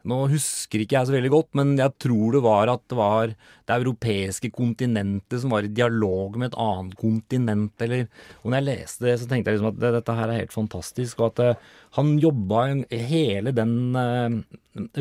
nå 0.10 0.18
husker 0.32 0.82
ikke 0.82 0.98
jeg 0.98 1.10
så 1.10 1.16
veldig 1.16 1.32
godt, 1.34 1.50
men 1.58 1.74
jeg 1.80 1.94
tror 2.02 2.36
det 2.36 2.42
var 2.46 2.72
at 2.72 2.84
det 2.92 2.98
var 3.00 3.32
det 3.34 3.78
europeiske 3.80 4.52
kontinentet 4.54 5.42
som 5.42 5.54
var 5.54 5.66
i 5.66 5.72
dialog 5.74 6.38
med 6.38 6.52
et 6.52 6.60
annet 6.62 6.98
kontinent, 7.00 7.74
eller 7.82 8.06
Og 8.44 8.52
når 8.52 8.58
jeg 8.60 8.68
leste 8.70 9.06
det, 9.08 9.16
så 9.20 9.30
tenkte 9.30 9.52
jeg 9.52 9.58
liksom 9.58 9.72
at 9.72 9.96
dette 9.98 10.18
her 10.20 10.30
er 10.30 10.42
helt 10.44 10.54
fantastisk, 10.54 11.20
og 11.20 11.34
at 11.34 11.44
eh, 11.46 11.64
han 11.98 12.18
jobba 12.22 12.66
Hele 12.92 13.52
den 13.56 13.96
eh, 13.96 14.38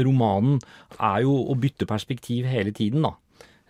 romanen 0.05 0.59
er 0.99 1.21
jo 1.25 1.37
å 1.51 1.59
bytte 1.59 1.89
perspektiv 1.89 2.49
hele 2.49 2.73
tiden, 2.73 3.05
da. 3.05 3.15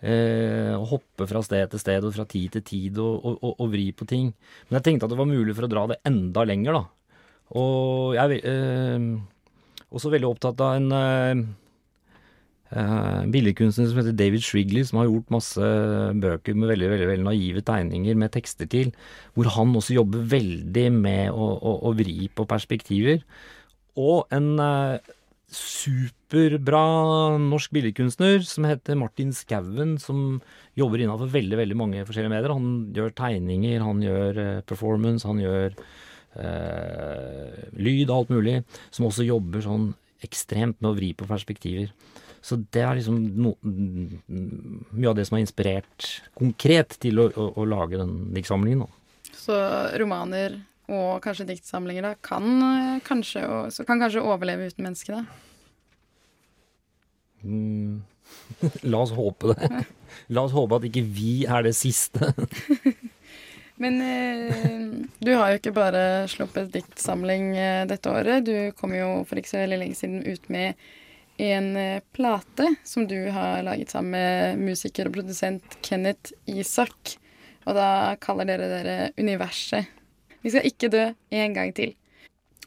Eh, 0.05 0.73
hoppe 0.91 1.25
fra 1.25 1.41
sted 1.41 1.71
til 1.71 1.81
sted 1.81 2.03
og 2.05 2.13
fra 2.13 2.25
tid 2.29 2.57
til 2.57 2.63
tid 2.67 2.99
og, 3.01 3.23
og, 3.25 3.37
og, 3.41 3.55
og 3.63 3.71
vri 3.71 3.89
på 3.95 4.07
ting. 4.07 4.33
Men 4.67 4.79
jeg 4.79 4.87
tenkte 4.87 5.07
at 5.07 5.15
det 5.15 5.19
var 5.19 5.29
mulig 5.31 5.55
for 5.55 5.67
å 5.67 5.71
dra 5.71 5.87
det 5.91 6.01
enda 6.05 6.43
lenger, 6.45 6.77
da. 6.77 6.83
Og 7.55 8.15
jeg 8.17 8.41
eh, 8.41 9.07
også 9.95 10.11
veldig 10.13 10.29
opptatt 10.29 10.61
av 10.63 10.75
en 10.77 10.91
uh, 12.75 13.23
billedkunstner 13.31 13.87
som 13.89 13.99
heter 14.01 14.15
David 14.17 14.43
Shrigley, 14.43 14.85
som 14.87 14.99
har 14.99 15.09
gjort 15.09 15.33
masse 15.33 15.73
bøker 16.21 16.57
med 16.57 16.71
veldig, 16.73 16.89
veldig, 16.93 17.09
veldig 17.11 17.27
naive 17.29 17.65
tegninger 17.65 18.17
med 18.19 18.33
tekster 18.35 18.69
til, 18.71 18.93
hvor 19.35 19.51
han 19.55 19.75
også 19.79 19.97
jobber 19.97 20.25
veldig 20.35 20.87
med 20.95 21.29
å, 21.31 21.51
å, 21.55 21.75
å 21.89 21.93
vri 21.97 22.27
på 22.35 22.47
perspektiver. 22.49 23.23
Og 23.95 24.25
en 24.35 24.55
uh, 24.59 25.13
superbra 25.55 26.81
norsk 27.39 27.71
billedkunstner 27.75 28.41
som 28.47 28.65
heter 28.67 28.97
Martin 28.99 29.31
Skauen, 29.35 29.95
som 30.01 30.41
jobber 30.75 31.03
innenfor 31.03 31.31
veldig, 31.31 31.59
veldig 31.61 31.77
mange 31.79 32.03
forskjellige 32.07 32.33
medier. 32.33 32.55
Han 32.55 32.89
gjør 32.95 33.13
tegninger, 33.15 33.85
han 33.85 34.01
gjør 34.03 34.41
performance, 34.67 35.27
han 35.29 35.39
gjør 35.43 35.77
eh, 36.41 37.63
lyd 37.75 38.09
og 38.09 38.17
alt 38.17 38.33
mulig, 38.35 38.59
som 38.91 39.07
også 39.07 39.25
jobber 39.27 39.63
sånn 39.65 39.89
ekstremt 40.25 40.79
med 40.81 40.91
å 40.91 40.97
vri 40.97 41.13
på 41.17 41.27
perspektiver. 41.29 41.91
Så 42.45 42.59
det 42.73 42.83
er 42.85 42.99
liksom 42.99 43.17
no, 43.41 43.55
mm, 43.65 44.85
mye 44.93 45.09
av 45.09 45.17
det 45.17 45.25
som 45.25 45.37
har 45.37 45.43
inspirert 45.45 46.09
konkret 46.37 46.97
til 47.01 47.23
å, 47.23 47.29
å, 47.33 47.49
å 47.61 47.65
lage 47.65 47.97
den 47.97 48.29
diktsamlingen. 48.35 48.85
Da. 48.85 49.31
Så 49.33 49.57
romaner 50.01 50.59
og 50.85 51.23
kanskje 51.25 51.47
diktsamlinger 51.49 52.05
da, 52.05 52.13
kan, 52.21 52.45
eh, 52.67 52.99
kanskje, 53.05 53.41
så 53.73 53.85
kan 53.87 54.01
kanskje 54.01 54.21
overleve 54.21 54.69
uten 54.69 54.85
mennesket, 54.85 55.17
da? 55.17 55.23
Mm. 57.45 58.03
La 58.91 59.01
oss 59.01 59.13
håpe 59.15 59.53
det. 59.53 59.85
La 60.33 60.45
oss 60.45 60.53
håpe 60.55 60.77
at 60.77 60.85
ikke 60.87 61.05
vi 61.17 61.33
er 61.49 61.65
det 61.65 61.73
siste. 61.77 62.29
Men 63.75 63.97
eh, 64.01 65.07
du 65.19 65.33
har 65.35 65.51
jo 65.51 65.59
ikke 65.59 65.73
bare 65.75 66.03
sluppet 66.31 66.69
diktsamling 66.71 67.49
eh, 67.59 67.81
dette 67.89 68.11
året. 68.11 68.45
Du 68.47 68.71
kom 68.79 68.93
jo 68.95 69.09
for 69.27 69.39
ikke 69.41 69.51
så 69.51 69.63
veldig 69.65 69.79
lenge 69.81 69.97
siden 69.99 70.23
ut 70.23 70.47
med 70.53 70.79
en 71.43 71.67
eh, 71.75 71.99
plate 72.15 72.69
som 72.87 73.03
du 73.09 73.17
har 73.35 73.65
laget 73.67 73.91
sammen 73.91 74.15
med 74.15 74.63
musiker 74.63 75.09
og 75.09 75.17
produsent 75.17 75.75
Kenneth 75.83 76.31
Isak. 76.47 77.17
Og 77.65 77.75
da 77.75 78.15
kaller 78.23 78.47
dere 78.47 78.69
dere 78.71 78.95
Universet. 79.19 79.91
Vi 80.45 80.53
skal 80.53 80.67
ikke 80.69 80.91
dø 80.93 81.03
en 81.35 81.55
gang 81.57 81.73
til. 81.75 81.95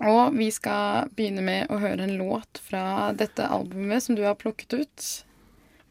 Og 0.05 0.35
vi 0.37 0.51
skal 0.55 1.09
begynne 1.17 1.43
med 1.43 1.73
å 1.73 1.79
høre 1.83 2.05
en 2.05 2.19
låt 2.21 2.61
fra 2.63 3.15
dette 3.17 3.47
albumet 3.49 4.05
som 4.05 4.19
du 4.19 4.25
har 4.27 4.37
plukket 4.39 4.77
ut. 4.77 5.07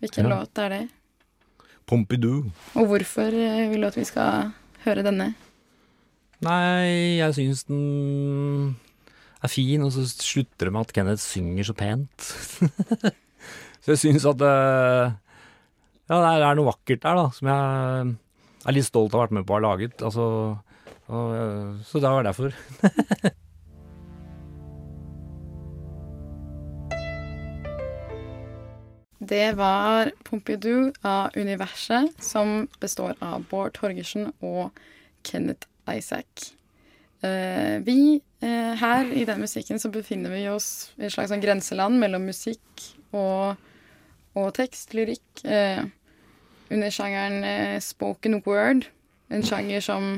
Hvilken 0.04 0.30
Ja. 0.30 0.36
låt 0.36 0.58
er 0.62 0.70
det? 0.70 0.84
Pompidou. 1.88 2.52
Og 2.76 2.88
hvorfor 2.92 3.32
vil 3.32 3.82
du 3.82 3.88
at 3.88 3.98
vi 3.98 4.06
skal 4.06 4.52
høre 4.88 5.06
denne? 5.06 5.32
Nei, 6.46 7.18
jeg 7.18 7.34
syns 7.38 7.64
den 7.70 8.76
er 9.42 9.52
fin, 9.52 9.84
og 9.86 9.94
så 9.94 10.06
slutter 10.10 10.70
det 10.70 10.74
med 10.74 10.86
at 10.86 10.94
Kenneth 10.94 11.24
synger 11.24 11.70
så 11.70 11.76
pent. 11.78 12.30
så 13.84 13.94
jeg 13.94 14.02
syns 14.04 14.28
at 14.30 14.46
eh, 14.46 15.16
Ja, 16.08 16.20
det 16.22 16.30
er, 16.36 16.56
noe 16.58 16.70
vakkert 16.70 17.04
der, 17.04 17.18
da, 17.18 17.26
som 17.36 17.52
jeg 17.52 18.14
er 18.68 18.76
litt 18.76 18.88
stolt 18.88 19.14
av 19.14 19.20
å 19.20 19.22
ha 19.22 19.28
vært 19.28 19.38
med 19.40 19.48
på 19.48 19.56
å 19.56 19.60
ha 19.60 19.66
laget. 19.66 19.98
Altså, 20.06 20.30
og, 21.08 21.36
eh, 21.38 21.84
så 21.90 22.04
det 22.04 22.14
var 22.14 22.30
derfor. 22.30 22.56
Det 29.28 29.52
var 29.58 30.12
Pompidou 30.24 30.92
av 31.02 31.30
Universet, 31.36 32.24
som 32.24 32.68
består 32.80 33.16
av 33.20 33.44
Bård 33.50 33.74
Torgersen 33.76 34.30
og 34.40 34.78
Kenneth 35.28 35.68
Isaac. 35.92 36.54
Eh, 37.26 37.82
vi 37.84 38.22
eh, 38.40 38.72
her 38.80 39.12
i 39.12 39.26
den 39.28 39.42
musikken 39.44 39.82
så 39.84 39.92
befinner 39.92 40.32
vi 40.32 40.46
oss 40.48 40.94
i 40.96 41.10
et 41.10 41.16
slags 41.16 41.34
sånn 41.34 41.44
grenseland 41.44 42.00
mellom 42.00 42.30
musikk 42.30 42.86
og, 43.12 43.60
og 44.38 44.50
tekst, 44.56 44.96
lyrikk, 44.96 45.44
eh, 45.44 45.84
under 46.72 46.94
sjangeren 46.94 47.82
spoken 47.84 48.40
word. 48.48 48.88
En 49.28 49.44
sjanger 49.44 49.84
som 49.84 50.12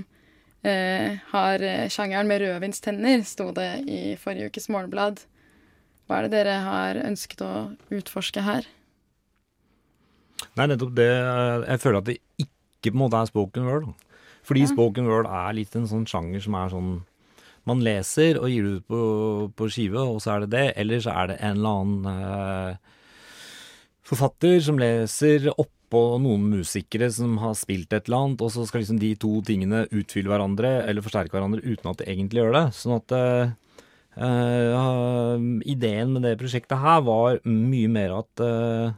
har 0.59 1.61
sjangeren 1.87 2.27
med 2.27 2.41
rødvinstenner, 2.43 3.21
sto 3.23 3.45
det 3.55 3.69
i 3.87 4.01
forrige 4.19 4.49
ukes 4.51 4.67
Morgenblad. 4.67 5.21
Hva 6.05 6.17
er 6.17 6.27
det 6.27 6.33
dere 6.33 6.57
har 6.65 6.99
ønsket 7.07 7.45
å 7.45 7.53
utforske 7.95 8.43
her? 8.43 8.67
Nei, 10.55 10.65
nettopp 10.71 10.93
det. 10.95 11.09
eh, 11.09 11.65
Jeg 11.73 11.81
føler 11.83 11.97
at 12.01 12.09
det 12.09 12.17
ikke 12.39 12.91
på 12.91 12.95
en 12.95 13.03
måte 13.03 13.19
er 13.21 13.29
spoken 13.31 13.65
word. 13.67 13.89
Fordi 14.47 14.63
Fordi 14.65 14.73
spoken 14.73 15.07
word 15.11 15.27
er 15.27 15.53
litt 15.57 15.75
en 15.75 15.87
sånn 15.87 16.05
sjanger 16.09 16.41
som 16.41 16.55
er 16.55 16.69
sånn 16.73 16.91
Man 17.67 17.81
leser 17.85 18.39
og 18.39 18.47
gir 18.49 18.63
det 18.65 18.77
ut 18.79 18.85
på, 18.87 18.99
på 19.53 19.67
skive, 19.69 19.99
og 19.99 20.21
så 20.23 20.31
er 20.37 20.45
det 20.45 20.49
det. 20.55 20.67
Eller 20.79 21.01
så 21.03 21.11
er 21.13 21.27
det 21.27 21.35
en 21.43 21.59
eller 21.59 21.81
annen 21.83 22.05
eh, 22.13 22.77
forfatter 24.09 24.55
som 24.63 24.79
leser 24.81 25.51
opp 25.53 25.69
på 25.89 26.01
noen 26.21 26.43
musikere 26.51 27.07
som 27.13 27.35
har 27.41 27.55
spilt 27.57 27.93
et 27.93 28.07
eller 28.07 28.23
annet, 28.23 28.41
og 28.45 28.51
så 28.53 28.65
skal 28.69 28.83
liksom 28.83 28.99
de 29.01 29.11
to 29.17 29.39
tingene 29.45 29.83
utfylle 29.89 30.29
hverandre 30.29 30.71
eller 30.85 31.01
forsterke 31.05 31.33
hverandre 31.33 31.63
uten 31.65 31.89
at 31.89 32.01
de 32.01 32.05
egentlig 32.09 32.41
gjør 32.43 32.53
det. 32.53 32.63
Sånn 32.77 32.97
at 32.99 33.15
uh, 33.17 33.53
uh, 34.21 35.35
ideen 35.65 36.13
med 36.13 36.25
det 36.27 36.35
prosjektet 36.41 36.77
her 36.81 37.01
var 37.07 37.39
mye 37.45 37.89
mer 37.89 38.13
at 38.19 38.43
eh, 38.45 38.93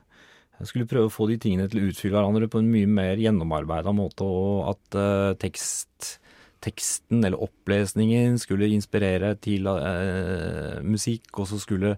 jeg 0.62 0.70
skulle 0.70 0.90
prøve 0.90 1.10
å 1.10 1.14
få 1.14 1.28
de 1.32 1.38
tingene 1.42 1.68
til 1.70 1.82
å 1.82 1.88
utfylle 1.90 2.14
hverandre 2.18 2.50
på 2.52 2.62
en 2.62 2.70
mye 2.70 2.90
mer 2.90 3.22
gjennomarbeida 3.22 3.94
måte, 3.98 4.26
og 4.26 4.68
at 4.76 4.98
eh, 5.02 5.30
tekst, 5.42 6.18
teksten 6.62 7.26
eller 7.26 7.42
opplesningen 7.42 8.38
skulle 8.42 8.70
inspirere 8.70 9.34
til 9.42 9.70
eh, 9.72 10.78
musikk, 10.86 11.32
og 11.42 11.50
så 11.50 11.58
skulle 11.62 11.96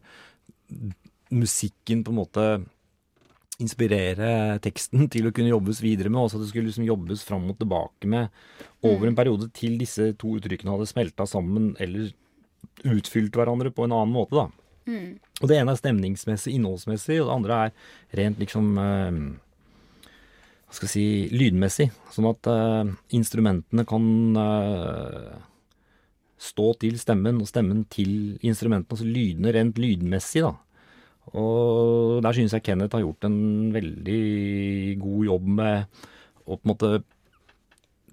musikken 1.34 2.06
på 2.06 2.14
en 2.14 2.22
måte 2.22 2.48
inspirere 3.62 4.58
teksten 4.64 5.08
til 5.14 5.28
å 5.28 5.36
kunne 5.36 5.52
jobbes 5.52 5.84
videre 5.84 6.12
med, 6.12 6.24
også 6.24 6.40
at 6.40 6.46
det 6.46 6.52
skulle 6.54 6.72
liksom 6.72 6.88
jobbes 6.88 7.28
fram 7.28 7.52
og 7.52 7.60
tilbake 7.60 8.10
med 8.10 8.44
over 8.88 9.10
en 9.10 9.18
periode 9.18 9.52
til 9.56 9.78
disse 9.82 10.14
to 10.20 10.38
uttrykkene 10.40 10.78
hadde 10.78 10.90
smelta 10.90 11.28
sammen 11.30 11.74
eller 11.84 12.14
utfylt 12.88 13.36
hverandre 13.36 13.72
på 13.76 13.86
en 13.86 13.96
annen 13.96 14.16
måte, 14.16 14.40
da. 14.40 14.48
Og 14.88 15.50
det 15.50 15.58
ene 15.60 15.74
er 15.74 15.80
stemningsmessig, 15.80 16.54
innholdsmessig, 16.58 17.22
og 17.22 17.30
det 17.30 17.38
andre 17.38 17.60
er 17.68 18.20
rent 18.20 18.42
liksom 18.42 18.78
eh, 18.82 19.22
Hva 20.68 20.78
skal 20.78 20.90
jeg 20.90 20.94
si 20.94 21.38
lydmessig. 21.38 21.90
Sånn 22.14 22.30
at 22.32 22.52
eh, 22.52 22.94
instrumentene 23.20 23.86
kan 23.88 24.06
eh, 24.44 25.34
stå 26.44 26.68
til 26.82 27.00
stemmen, 27.00 27.40
og 27.42 27.50
stemmen 27.50 27.86
til 27.92 28.38
instrumentene. 28.44 28.92
Altså 28.92 29.08
lydene 29.08 29.56
rent 29.56 29.80
lydmessig, 29.80 30.44
da. 30.44 30.56
Og 31.40 32.20
der 32.24 32.36
synes 32.36 32.52
jeg 32.52 32.66
Kenneth 32.66 32.98
har 32.98 33.04
gjort 33.06 33.30
en 33.30 33.72
veldig 33.72 34.24
god 35.00 35.28
jobb 35.30 35.46
med 35.62 36.02
å 36.44 36.58
på 36.58 36.60
en 36.60 36.72
måte 36.74 36.90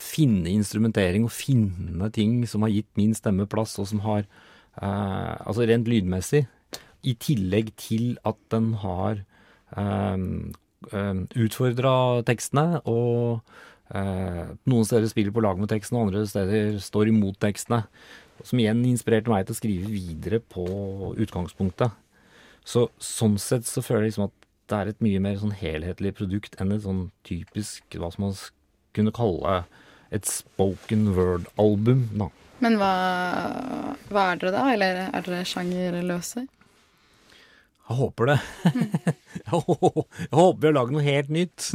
finne 0.00 0.48
instrumentering 0.52 1.26
og 1.26 1.34
finne 1.34 2.08
ting 2.14 2.44
som 2.48 2.62
har 2.64 2.72
gitt 2.72 2.88
min 2.96 3.12
stemme 3.16 3.48
plass, 3.50 3.76
og 3.82 3.88
som 3.90 4.02
har 4.06 4.22
eh, 4.22 5.34
Altså 5.46 5.66
rent 5.66 5.90
lydmessig. 5.90 6.46
I 7.06 7.14
tillegg 7.20 7.72
til 7.80 8.14
at 8.28 8.38
den 8.52 8.72
har 8.82 9.22
um, 9.76 10.52
utfordra 11.36 11.92
tekstene, 12.28 12.80
og 12.88 13.40
eh, 13.92 14.52
noen 14.70 14.86
steder 14.88 15.10
spiller 15.10 15.34
på 15.34 15.42
lag 15.44 15.58
med 15.60 15.68
teksten, 15.72 15.98
og 15.98 16.08
andre 16.08 16.24
steder 16.28 16.78
står 16.82 17.12
imot 17.12 17.40
tekstene. 17.42 17.82
Som 18.40 18.62
igjen 18.62 18.80
inspirerte 18.88 19.28
meg 19.28 19.44
til 19.44 19.56
å 19.56 19.58
skrive 19.58 19.90
videre 19.92 20.40
på 20.40 20.64
utgangspunktet. 21.20 21.92
Så 22.64 22.88
sånn 23.02 23.36
sett 23.40 23.68
så 23.68 23.84
føler 23.84 24.06
jeg 24.06 24.14
liksom 24.14 24.28
at 24.30 24.48
det 24.70 24.78
er 24.78 24.90
et 24.92 25.02
mye 25.02 25.20
mer 25.22 25.36
sånn 25.40 25.54
helhetlig 25.56 26.14
produkt 26.16 26.56
enn 26.62 26.72
et 26.72 26.84
sånn 26.84 27.08
typisk 27.26 27.98
hva 27.98 28.08
som 28.14 28.28
man 28.28 28.36
kunne 28.96 29.12
kalle 29.14 29.62
et 30.14 30.26
spoken 30.26 31.10
word-album, 31.16 32.06
da. 32.18 32.30
Men 32.60 32.76
hva, 32.80 32.94
hva 34.10 34.24
er 34.32 34.40
dere 34.40 34.54
da, 34.54 34.64
eller 34.74 35.02
er 35.08 35.26
dere 35.26 35.44
sjangerløse? 35.48 36.44
Jeg 37.90 37.98
håper 37.98 38.28
det. 38.30 38.36
jeg 39.40 39.50
hå- 39.66 40.04
jeg 40.22 40.36
håper 40.38 40.60
vi 40.62 40.68
har 40.68 40.74
laget 40.76 40.94
noe 40.94 41.02
helt 41.02 41.30
nytt. 41.34 41.70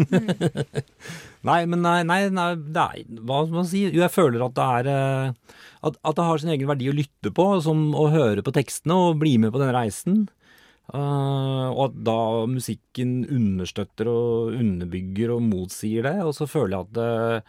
nei, 1.49 1.58
men 1.67 1.82
nei, 1.84 1.97
nei, 2.08 2.19
nei 2.32 2.45
er, 2.56 3.01
hva 3.28 3.41
skal 3.43 3.58
man 3.60 3.67
si? 3.69 3.82
Jo, 3.89 3.99
jeg 4.06 4.13
føler 4.15 4.45
at 4.45 4.56
det 4.56 4.67
er 4.80 4.89
eh, 4.93 5.58
at, 5.86 5.99
at 5.99 6.15
det 6.17 6.28
har 6.30 6.41
sin 6.41 6.54
egen 6.56 6.69
verdi 6.71 6.88
å 6.89 6.95
lytte 6.95 7.34
på, 7.36 7.49
som 7.65 7.89
å 7.99 8.08
høre 8.13 8.45
på 8.45 8.54
tekstene 8.56 8.95
og 9.10 9.19
bli 9.21 9.36
med 9.43 9.51
på 9.54 9.60
den 9.62 9.73
reisen. 9.75 10.23
Eh, 10.93 11.67
og 11.74 11.80
at 11.88 11.95
da 12.06 12.17
musikken 12.45 13.24
understøtter 13.34 14.06
og 14.12 14.54
underbygger 14.60 15.32
og 15.34 15.41
motsier 15.41 16.06
det. 16.06 16.17
Og 16.28 16.36
så 16.38 16.45
føler 16.50 16.76
jeg 16.78 16.86
at 16.86 16.93
det, 17.00 17.43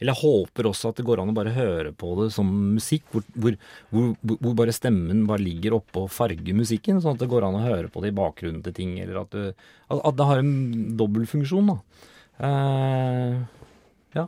Eller 0.00 0.14
jeg 0.16 0.22
håper 0.24 0.68
også 0.70 0.90
at 0.90 0.96
det 0.98 1.04
går 1.06 1.20
an 1.22 1.30
å 1.30 1.36
bare 1.36 1.52
høre 1.54 1.92
på 1.92 2.14
det 2.22 2.30
som 2.34 2.48
musikk, 2.74 3.04
hvor, 3.12 3.22
hvor, 3.36 3.56
hvor, 3.92 4.14
hvor- 4.24 4.56
bare 4.58 4.72
stemmen 4.74 5.26
bare 5.28 5.44
ligger 5.44 5.76
oppe 5.76 6.02
og 6.06 6.10
farger 6.10 6.56
musikken, 6.56 7.00
sånn 7.04 7.14
at 7.18 7.22
det 7.22 7.28
går 7.30 7.44
an 7.46 7.58
å 7.60 7.64
høre 7.66 7.92
på 7.92 8.00
det 8.02 8.10
i 8.14 8.16
bakgrunnen 8.16 8.62
til 8.64 8.72
ting, 8.74 8.96
eller 8.98 9.20
at, 9.22 9.30
du, 9.36 9.52
at, 9.90 10.00
at 10.00 10.16
det 10.16 10.26
har 10.30 10.40
en 10.40 10.96
dobbeltfunksjon, 10.96 11.68
da. 11.74 11.78
Uh, 12.40 13.44
ja. 14.16 14.24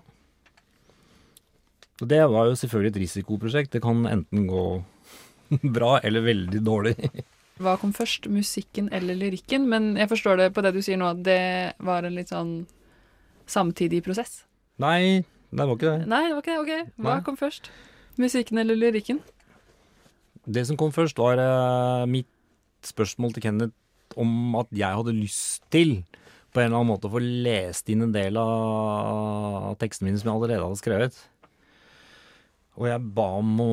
Så 1.98 2.05
det 2.11 2.20
var 2.29 2.51
jo 2.51 2.57
selvfølgelig 2.61 2.92
et 2.92 3.01
risikoprosjekt. 3.07 3.72
Det 3.72 3.83
kan 3.85 4.05
enten 4.11 4.46
gå 4.51 4.64
bra 5.77 5.96
eller 6.05 6.20
veldig 6.29 6.61
dårlig. 6.68 6.96
Hva 7.62 7.77
kom 7.81 7.92
først, 7.94 8.27
musikken 8.33 8.88
eller 8.94 9.18
lyrikken? 9.18 9.68
Men 9.70 9.92
jeg 10.01 10.11
forstår 10.11 10.40
det 10.40 10.48
på 10.57 10.64
det 10.64 10.75
du 10.75 10.81
sier 10.83 10.98
nå, 11.01 11.12
at 11.14 11.22
det 11.27 11.42
var 11.85 12.07
en 12.07 12.16
litt 12.18 12.33
sånn 12.33 12.55
samtidig 13.51 14.03
prosess. 14.07 14.42
Nei, 14.83 15.22
det 15.53 15.66
var 15.68 15.77
ikke 15.77 15.92
det. 15.92 16.09
Nei, 16.11 16.25
det 16.29 16.37
var 16.37 16.42
ikke 16.42 16.57
det. 16.57 16.62
Ok, 16.62 16.94
hva 17.05 17.16
Nei. 17.16 17.25
kom 17.27 17.38
først? 17.38 17.70
Musikken 18.20 18.61
eller 18.62 18.79
lyrikken? 18.79 19.20
Det 20.42 20.64
som 20.66 20.79
kom 20.81 20.92
først, 20.94 21.20
var 21.22 21.38
uh, 21.38 22.09
mitt 22.11 22.31
spørsmål 22.87 23.37
til 23.37 23.46
Kenneth 23.46 24.18
om 24.18 24.57
at 24.61 24.72
jeg 24.75 24.98
hadde 24.98 25.14
lyst 25.16 25.62
til 25.72 26.03
på 26.53 26.61
en 26.61 26.66
eller 26.66 26.83
annen 26.83 26.90
måte 26.90 27.09
å 27.09 27.12
få 27.14 27.22
lest 27.22 27.88
inn 27.88 28.05
en 28.05 28.12
del 28.12 28.37
av 28.37 29.72
tekstene 29.81 30.11
mine 30.11 30.20
som 30.20 30.29
jeg 30.29 30.37
allerede 30.37 30.66
hadde 30.66 30.81
skrevet. 30.83 31.20
Og 32.77 32.88
jeg 32.90 33.12
ba 33.16 33.29
om 33.38 33.55
å 33.62 33.72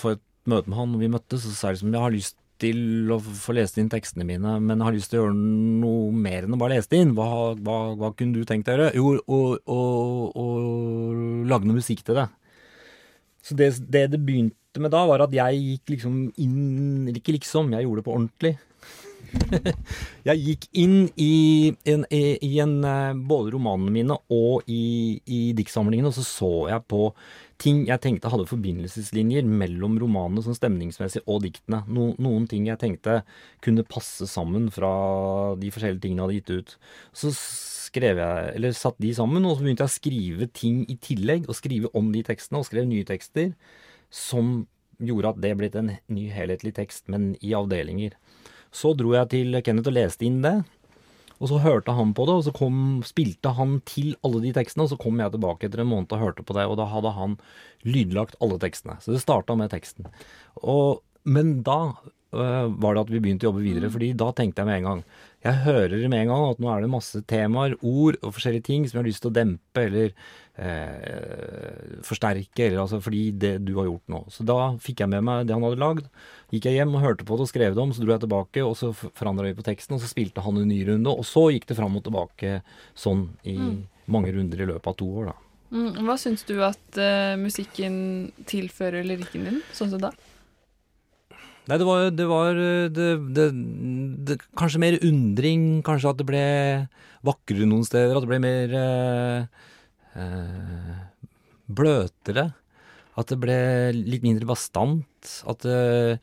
få 0.00 0.14
et 0.14 0.24
møte 0.48 0.70
med 0.70 0.78
han, 0.78 0.94
og 0.96 1.02
vi 1.02 1.10
møttes, 1.12 1.44
og 1.44 1.52
så 1.52 1.56
sa 1.56 1.68
jeg 1.68 1.78
liksom 1.78 1.92
jeg 1.92 2.04
har 2.04 2.14
lyst 2.14 2.38
til 2.62 3.10
å 3.12 3.18
få 3.18 3.54
lest 3.56 3.78
inn 3.80 3.90
tekstene 3.92 4.26
mine, 4.26 4.56
men 4.62 4.78
jeg 4.78 4.86
har 4.86 4.94
lyst 4.94 5.10
til 5.12 5.20
å 5.20 5.24
gjøre 5.24 5.38
noe 5.82 6.12
mer 6.14 6.46
enn 6.46 6.54
å 6.54 6.60
bare 6.60 6.76
lese 6.76 6.92
det 6.92 7.00
inn. 7.02 7.14
Hva, 7.16 7.28
hva, 7.58 7.78
hva 7.98 8.12
kunne 8.16 8.36
du 8.36 8.46
tenkt 8.48 8.68
deg 8.68 8.78
å 8.78 8.84
gjøre? 8.84 8.94
Jo, 9.00 9.14
å, 9.26 9.40
å, 10.38 10.48
lage 11.50 11.68
noe 11.68 11.80
musikk 11.80 12.04
til 12.06 12.20
det. 12.20 12.28
Så 13.44 13.56
det, 13.58 13.72
det 13.92 14.06
det 14.14 14.22
begynte 14.22 14.82
med 14.82 14.94
da, 14.94 15.02
var 15.08 15.26
at 15.26 15.34
jeg 15.34 15.60
gikk 15.64 15.96
liksom 15.96 16.20
inn 16.40 17.10
ikke 17.12 17.36
liksom, 17.36 17.74
jeg 17.74 17.86
gjorde 17.86 18.00
det 18.00 18.06
på 18.06 18.14
ordentlig. 18.14 18.54
Jeg 20.28 20.40
gikk 20.40 20.66
inn 20.80 21.08
i, 21.20 21.72
en, 21.90 22.04
i, 22.10 22.52
en, 22.62 22.76
eh, 22.88 23.16
både 23.28 23.54
romanene 23.54 23.92
mine 23.94 24.18
og 24.32 24.68
i, 24.70 25.20
i 25.24 25.40
diktsamlingene, 25.56 26.10
og 26.10 26.16
så 26.16 26.24
så 26.24 26.52
jeg 26.72 26.86
på 26.90 27.08
ting 27.60 27.84
jeg 27.86 28.02
tenkte 28.02 28.30
hadde 28.32 28.48
forbindelseslinjer 28.50 29.46
mellom 29.46 29.98
romanene 30.02 30.42
sånn 30.44 30.56
stemningsmessig 30.58 31.22
og 31.30 31.44
diktene. 31.44 31.84
No, 31.86 32.10
noen 32.22 32.48
ting 32.50 32.66
jeg 32.68 32.80
tenkte 32.82 33.20
kunne 33.64 33.86
passe 33.86 34.26
sammen 34.30 34.70
fra 34.74 34.94
de 35.60 35.70
forskjellige 35.74 36.04
tingene 36.04 36.24
jeg 36.24 36.26
hadde 36.26 36.40
gitt 36.40 36.54
ut. 36.54 36.76
Så 37.14 37.32
skrev 37.94 38.20
jeg, 38.20 38.52
eller 38.58 38.76
satt 38.76 38.98
de 39.02 39.14
sammen, 39.14 39.46
og 39.46 39.56
så 39.56 39.66
begynte 39.66 39.86
jeg 39.86 39.92
å 39.92 39.98
skrive 39.98 40.50
ting 40.56 40.82
i 40.90 40.98
tillegg, 40.98 41.48
og 41.48 41.58
skrive 41.58 41.92
om 41.96 42.10
de 42.14 42.24
tekstene, 42.26 42.60
og 42.60 42.68
skrev 42.68 42.88
nye 42.90 43.06
tekster 43.06 43.52
som 44.14 44.64
gjorde 45.02 45.34
at 45.34 45.40
det 45.42 45.52
ble 45.58 45.70
en 45.78 45.92
ny 46.12 46.28
helhetlig 46.32 46.74
tekst, 46.76 47.06
men 47.10 47.34
i 47.42 47.54
avdelinger. 47.56 48.14
Så 48.74 48.94
dro 48.98 49.14
jeg 49.14 49.30
til 49.32 49.60
Kenneth 49.62 49.90
og 49.90 49.96
leste 49.96 50.26
inn 50.26 50.40
det. 50.44 50.58
Og 51.42 51.50
så 51.50 51.58
hørte 51.62 51.94
han 51.94 52.12
på 52.16 52.26
det, 52.28 52.34
og 52.38 52.44
så 52.46 52.52
kom, 52.54 52.76
spilte 53.06 53.52
han 53.56 53.78
til 53.88 54.14
alle 54.26 54.40
de 54.44 54.52
tekstene. 54.56 54.86
Og 54.86 54.94
så 54.94 54.98
kom 55.00 55.18
jeg 55.20 55.34
tilbake 55.34 55.68
etter 55.68 55.82
en 55.82 55.90
måned 55.90 56.14
og 56.14 56.22
hørte 56.22 56.46
på 56.46 56.56
det, 56.56 56.66
og 56.70 56.78
da 56.80 56.88
hadde 56.90 57.14
han 57.16 57.38
lydlagt 57.86 58.38
alle 58.44 58.58
tekstene. 58.62 58.96
Så 59.02 59.14
det 59.14 59.22
starta 59.22 59.56
med 59.58 59.72
teksten. 59.74 60.08
Og, 60.62 61.02
men 61.26 61.58
da 61.66 61.96
var 62.34 62.96
det 62.96 63.04
at 63.04 63.12
vi 63.12 63.20
begynte 63.22 63.46
å 63.46 63.52
jobbe 63.52 63.64
videre, 63.64 63.90
fordi 63.92 64.12
da 64.18 64.30
tenkte 64.36 64.62
jeg 64.62 64.68
med 64.68 64.80
en 64.80 64.88
gang 64.88 65.02
Jeg 65.44 65.60
hører 65.66 66.06
med 66.08 66.22
en 66.22 66.30
gang 66.32 66.46
at 66.48 66.62
nå 66.62 66.70
er 66.72 66.84
det 66.84 66.90
masse 66.92 67.20
temaer, 67.30 67.76
ord 67.84 68.18
og 68.22 68.32
forskjellige 68.36 68.66
ting 68.70 68.86
som 68.88 68.98
jeg 68.98 69.02
har 69.02 69.10
lyst 69.10 69.22
til 69.24 69.30
å 69.32 69.36
dempe 69.36 69.84
eller 69.84 70.14
eh, 70.56 72.00
forsterke, 72.06 72.64
eller 72.64 72.80
altså 72.84 73.00
fordi 73.04 73.26
det 73.36 73.52
du 73.66 73.74
har 73.76 73.90
gjort 73.90 74.14
nå. 74.14 74.22
Så 74.32 74.46
da 74.48 74.58
fikk 74.80 75.04
jeg 75.04 75.12
med 75.12 75.26
meg 75.26 75.44
det 75.44 75.56
han 75.56 75.66
hadde 75.66 75.82
lagd. 75.82 76.08
Gikk 76.54 76.70
jeg 76.70 76.80
hjem 76.80 76.96
og 76.96 77.04
hørte 77.04 77.28
på 77.28 77.36
det 77.36 77.46
og 77.46 77.52
skrev 77.52 77.76
det 77.76 77.84
om, 77.84 77.92
så 77.92 78.04
dro 78.04 78.14
jeg 78.14 78.24
tilbake, 78.24 78.64
og 78.64 78.76
så 78.80 78.92
forandra 78.96 79.48
vi 79.50 79.56
på 79.58 79.66
teksten, 79.66 79.96
og 79.96 80.04
så 80.04 80.10
spilte 80.10 80.44
han 80.44 80.60
en 80.60 80.70
ny 80.70 80.80
runde, 80.88 81.12
og 81.12 81.28
så 81.28 81.48
gikk 81.52 81.68
det 81.70 81.78
fram 81.78 81.98
og 81.98 82.06
tilbake 82.06 82.60
sånn 82.96 83.26
i 83.44 83.58
mm. 83.58 83.80
mange 84.14 84.32
runder 84.36 84.64
i 84.64 84.70
løpet 84.72 84.92
av 84.94 85.00
to 85.00 85.10
år, 85.22 85.32
da. 85.32 85.40
Mm, 85.74 86.04
hva 86.06 86.14
syns 86.20 86.44
du 86.46 86.54
at 86.62 87.00
uh, 87.00 87.34
musikken 87.40 87.96
tilfører 88.46 89.06
lyrikken 89.06 89.48
din, 89.48 89.62
sånn 89.74 89.90
som 89.90 90.02
da? 90.02 90.12
Nei, 91.64 91.78
det 91.80 91.86
var, 91.88 92.10
det 92.12 92.24
var 92.28 92.58
det, 92.92 93.44
det, 94.28 94.34
Kanskje 94.58 94.82
mer 94.82 94.98
undring. 95.00 95.80
Kanskje 95.86 96.10
at 96.12 96.18
det 96.20 96.26
ble 96.28 96.44
vakrere 97.24 97.68
noen 97.68 97.86
steder. 97.88 98.12
At 98.18 98.26
det 98.26 98.30
ble 98.34 98.40
mer 98.44 98.74
eh, 98.80 99.62
eh, 100.20 100.98
bløtere. 101.72 102.50
At 103.16 103.30
det 103.32 103.38
ble 103.40 103.56
litt 103.96 104.26
mindre 104.26 104.48
bastant. 104.50 105.30
At 105.48 105.64
eh, 105.64 106.20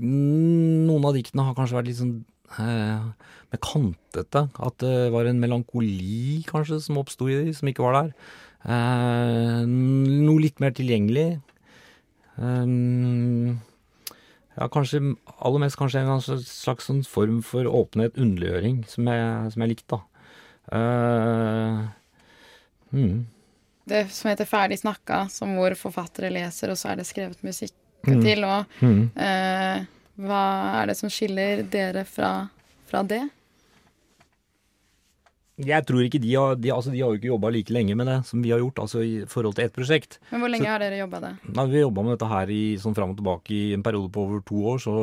noen 0.00 1.04
av 1.04 1.18
diktene 1.18 1.44
har 1.48 1.58
kanskje 1.58 1.76
vært 1.76 1.90
litt 1.90 2.00
sånn 2.00 2.14
eh, 2.56 3.10
mer 3.52 3.62
kantete. 3.66 4.46
At 4.56 4.78
det 4.80 5.10
var 5.12 5.28
en 5.28 5.42
melankoli 5.42 6.40
kanskje 6.48 6.80
som 6.86 7.00
oppsto 7.02 7.28
i 7.28 7.36
de, 7.42 7.56
som 7.58 7.68
ikke 7.68 7.84
var 7.84 7.98
der. 7.98 8.14
Eh, 8.72 9.60
noe 9.68 10.38
litt 10.46 10.64
mer 10.64 10.72
tilgjengelig. 10.76 11.42
Um, 12.40 13.60
ja, 14.56 14.68
kanskje 14.72 15.00
aller 15.38 15.62
mest 15.62 15.78
kanskje 15.80 16.04
en 16.04 16.22
slags 16.22 16.88
sånn 16.88 17.02
form 17.08 17.40
for 17.46 17.68
åpenhet, 17.68 18.18
underliggjøring, 18.20 18.82
som 18.90 19.08
jeg, 19.08 19.52
som 19.54 19.64
jeg 19.64 19.72
likte, 19.72 19.96
da. 19.96 20.00
Uh, 20.72 21.78
hmm. 22.92 23.22
Det 23.88 24.04
som 24.14 24.30
heter 24.30 24.48
Ferdig 24.48 24.78
snakka, 24.82 25.24
som 25.32 25.56
hvor 25.58 25.74
forfattere 25.78 26.30
leser, 26.32 26.70
og 26.72 26.78
så 26.78 26.92
er 26.92 27.00
det 27.00 27.08
skrevet 27.08 27.40
musikk 27.42 27.74
mm. 28.06 28.20
til. 28.22 28.44
Og 28.46 28.76
mm. 28.84 29.00
uh, 29.16 30.02
hva 30.22 30.42
er 30.82 30.92
det 30.92 30.98
som 31.00 31.10
skiller 31.10 31.64
dere 31.72 32.04
fra, 32.08 32.34
fra 32.90 33.02
det? 33.02 33.24
Jeg 35.60 35.84
tror 35.84 36.00
ikke 36.06 36.20
de 36.22 36.32
har 36.32 36.56
De, 36.56 36.70
altså, 36.72 36.90
de 36.94 37.02
har 37.02 37.12
jo 37.12 37.20
ikke 37.20 37.28
jobba 37.28 37.50
like 37.52 37.74
lenge 37.74 37.96
med 37.98 38.08
det 38.08 38.18
som 38.28 38.40
vi 38.42 38.50
har 38.54 38.62
gjort, 38.62 38.80
altså 38.86 39.02
i 39.04 39.12
forhold 39.28 39.58
til 39.58 39.66
ett 39.66 39.76
prosjekt. 39.76 40.18
Men 40.30 40.40
hvor 40.40 40.52
lenge 40.52 40.64
så, 40.64 40.72
har 40.72 40.82
dere 40.82 41.02
jobba 41.02 41.20
det? 41.20 41.32
Nei, 41.52 41.66
Vi 41.68 41.84
jobba 41.84 42.06
med 42.06 42.16
dette 42.16 42.30
her 42.32 42.52
i, 42.52 42.62
sånn 42.80 42.96
fram 42.96 43.12
og 43.12 43.20
tilbake 43.20 43.52
i 43.52 43.62
en 43.76 43.84
periode 43.84 44.10
på 44.14 44.24
over 44.24 44.42
to 44.48 44.62
år, 44.72 44.80
så 44.82 44.96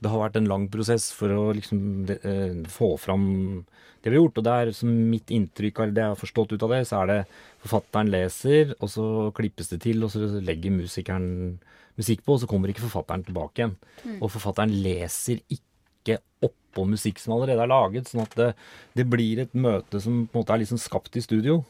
det 0.00 0.08
har 0.08 0.22
vært 0.22 0.38
en 0.40 0.48
lang 0.48 0.66
prosess 0.72 1.10
for 1.12 1.34
å 1.34 1.42
liksom 1.52 1.80
de, 2.08 2.16
eh, 2.24 2.56
få 2.72 2.94
fram 2.98 3.66
det 4.00 4.08
vi 4.08 4.16
har 4.16 4.22
gjort. 4.24 4.38
Og 4.40 4.46
det 4.46 4.54
er 4.56 4.72
som 4.72 4.88
mitt 5.10 5.28
inntrykk, 5.28 5.80
av 5.80 5.92
det 5.92 6.02
jeg 6.02 6.14
har 6.14 6.22
forstått 6.22 6.54
ut 6.56 6.62
av 6.64 6.72
det, 6.72 6.86
så 6.88 7.02
er 7.02 7.06
det 7.12 7.20
forfatteren 7.60 8.12
leser, 8.12 8.74
og 8.80 8.88
så 8.88 9.06
klippes 9.36 9.68
det 9.68 9.82
til, 9.84 10.02
og 10.02 10.10
så 10.14 10.40
legger 10.40 10.72
musikeren 10.72 11.60
musikk 12.00 12.24
på, 12.24 12.34
og 12.34 12.40
så 12.40 12.48
kommer 12.48 12.72
ikke 12.72 12.86
forfatteren 12.88 13.26
tilbake 13.26 13.60
igjen. 13.60 13.76
Mm. 14.06 14.22
Og 14.22 14.32
forfatteren 14.32 14.72
leser 14.82 15.42
ikke 15.52 16.20
opp 16.40 16.56
på 16.74 16.86
musikk 16.88 17.20
som 17.22 17.36
allerede 17.36 17.64
er 17.64 17.70
laget. 17.70 18.10
Sånn 18.10 18.24
at 18.24 18.34
det, 18.38 18.50
det 18.98 19.06
blir 19.10 19.42
et 19.42 19.54
møte 19.54 20.02
som 20.02 20.24
på 20.26 20.38
en 20.38 20.42
måte 20.42 20.56
er 20.56 20.64
liksom 20.64 20.80
skapt 20.80 21.18
i 21.18 21.24
studio. 21.24 21.60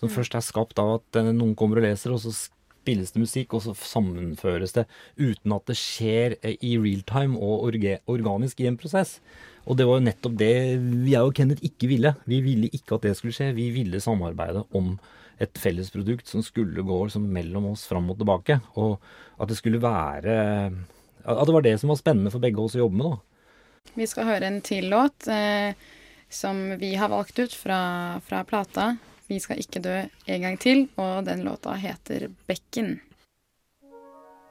Som 0.00 0.10
mm. 0.10 0.14
først 0.16 0.36
er 0.36 0.44
skapt 0.44 0.82
av 0.82 0.98
at 0.98 1.22
noen 1.30 1.54
kommer 1.58 1.80
og 1.80 1.86
leser, 1.86 2.14
og 2.14 2.22
så 2.22 2.34
spilles 2.84 3.14
det 3.14 3.22
musikk, 3.22 3.54
og 3.56 3.64
så 3.64 3.72
sammenføres 3.78 4.76
det 4.76 4.84
uten 5.16 5.54
at 5.56 5.66
det 5.70 5.78
skjer 5.80 6.36
i 6.52 6.74
real 6.76 7.04
time 7.08 7.40
og 7.40 7.70
organisk 8.12 8.60
i 8.60 8.68
en 8.68 8.78
prosess. 8.80 9.18
Og 9.64 9.78
det 9.78 9.86
var 9.88 9.98
jo 9.98 10.06
nettopp 10.10 10.34
det 10.36 10.52
jeg 11.08 11.24
og 11.24 11.32
Kenneth 11.36 11.64
ikke 11.64 11.88
ville. 11.88 12.12
Vi 12.28 12.40
ville 12.44 12.68
ikke 12.76 12.98
at 12.98 13.06
det 13.06 13.14
skulle 13.16 13.36
skje. 13.36 13.54
Vi 13.56 13.70
ville 13.72 14.02
samarbeide 14.04 14.66
om 14.76 14.98
et 15.42 15.56
felles 15.58 15.88
produkt 15.90 16.28
som 16.30 16.44
skulle 16.44 16.84
gå 16.84 16.98
liksom 17.06 17.24
mellom 17.32 17.72
oss 17.72 17.86
fram 17.88 18.10
og 18.12 18.20
tilbake. 18.20 18.58
Og 18.76 18.98
at 19.40 19.50
det 19.50 19.58
skulle 19.58 19.82
være 19.82 20.34
At 21.24 21.46
det 21.48 21.54
var 21.56 21.64
det 21.64 21.78
som 21.80 21.88
var 21.88 21.96
spennende 21.96 22.30
for 22.30 22.42
begge 22.44 22.60
oss 22.60 22.76
å 22.76 22.84
jobbe 22.84 22.98
med, 23.00 23.14
da. 23.14 23.33
Vi 23.94 24.06
skal 24.10 24.26
høre 24.26 24.48
en 24.48 24.60
til 24.64 24.88
låt 24.90 25.28
eh, 25.30 25.76
som 26.32 26.62
vi 26.80 26.94
har 26.98 27.12
valgt 27.12 27.38
ut 27.38 27.54
fra, 27.54 28.20
fra, 28.26 28.42
plata. 28.48 28.94
Vi 29.28 29.38
skal 29.40 29.60
ikke 29.62 29.82
dø 29.84 29.96
en 30.02 30.46
gang 30.46 30.56
til, 30.60 30.86
og 31.00 31.24
den 31.28 31.44
låta 31.46 31.76
heter 31.78 32.28
Bekken. 32.48 32.96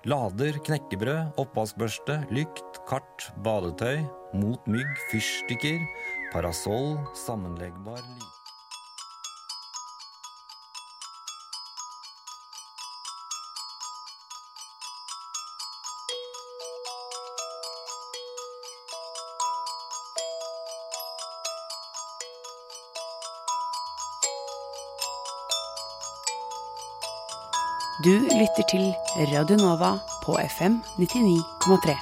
Lader, 0.05 0.57
knekkebrød, 0.67 1.39
oppvaskbørste, 1.39 2.19
lykt, 2.35 2.81
kart, 2.89 3.29
badetøy, 3.45 4.03
mot 4.35 4.67
mygg, 4.67 4.91
fyrstikker, 5.11 5.79
parasoll, 6.33 6.97
sammenleggbar 7.25 8.01
Du 28.03 28.17
lytter 28.19 28.65
til 28.67 28.89
Radio 29.31 29.55
Nova 29.61 29.93
på 30.25 30.33
FM 30.35 30.73
99,3. 30.99 31.93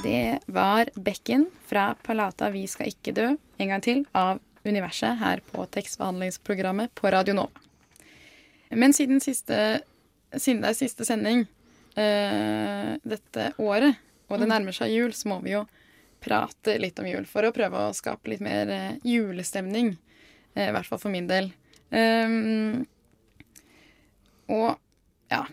Det 0.00 0.38
var 0.46 0.88
Bekken 0.96 1.44
fra 1.68 1.90
Palata 2.00 2.48
Vi 2.54 2.64
skal 2.70 2.88
ikke 2.88 3.12
dø 3.12 3.26
en 3.34 3.68
gang 3.74 3.84
til 3.84 4.00
av 4.16 4.40
Universet 4.64 5.20
her 5.20 5.44
på 5.44 5.66
tekstbehandlingsprogrammet 5.76 6.94
på 6.96 7.12
Radio 7.12 7.36
Nova. 7.36 7.66
Men 8.70 8.96
siden, 8.96 9.20
siste, 9.20 9.82
siden 10.32 10.64
det 10.64 10.72
er 10.72 10.80
siste 10.80 11.04
sending 11.04 11.44
uh, 11.44 12.96
dette 13.04 13.50
året, 13.58 14.00
og 14.30 14.38
det 14.38 14.46
mm. 14.48 14.52
nærmer 14.56 14.78
seg 14.80 14.96
jul, 14.96 15.12
så 15.12 15.34
må 15.34 15.42
vi 15.44 15.58
jo 15.58 15.66
prate 16.24 16.80
litt 16.80 16.96
om 17.02 17.12
jul 17.12 17.28
for 17.28 17.44
å 17.44 17.52
prøve 17.52 17.90
å 17.90 17.96
skape 17.98 18.32
litt 18.32 18.40
mer 18.40 18.72
uh, 18.72 18.94
julestemning. 19.04 19.98
Uh, 20.56 20.70
I 20.70 20.72
hvert 20.72 20.88
fall 20.88 21.10
for 21.10 21.12
min 21.12 21.28
del. 21.28 21.58
Um, 21.92 22.86
og 24.48 24.78
ja. 25.32 25.44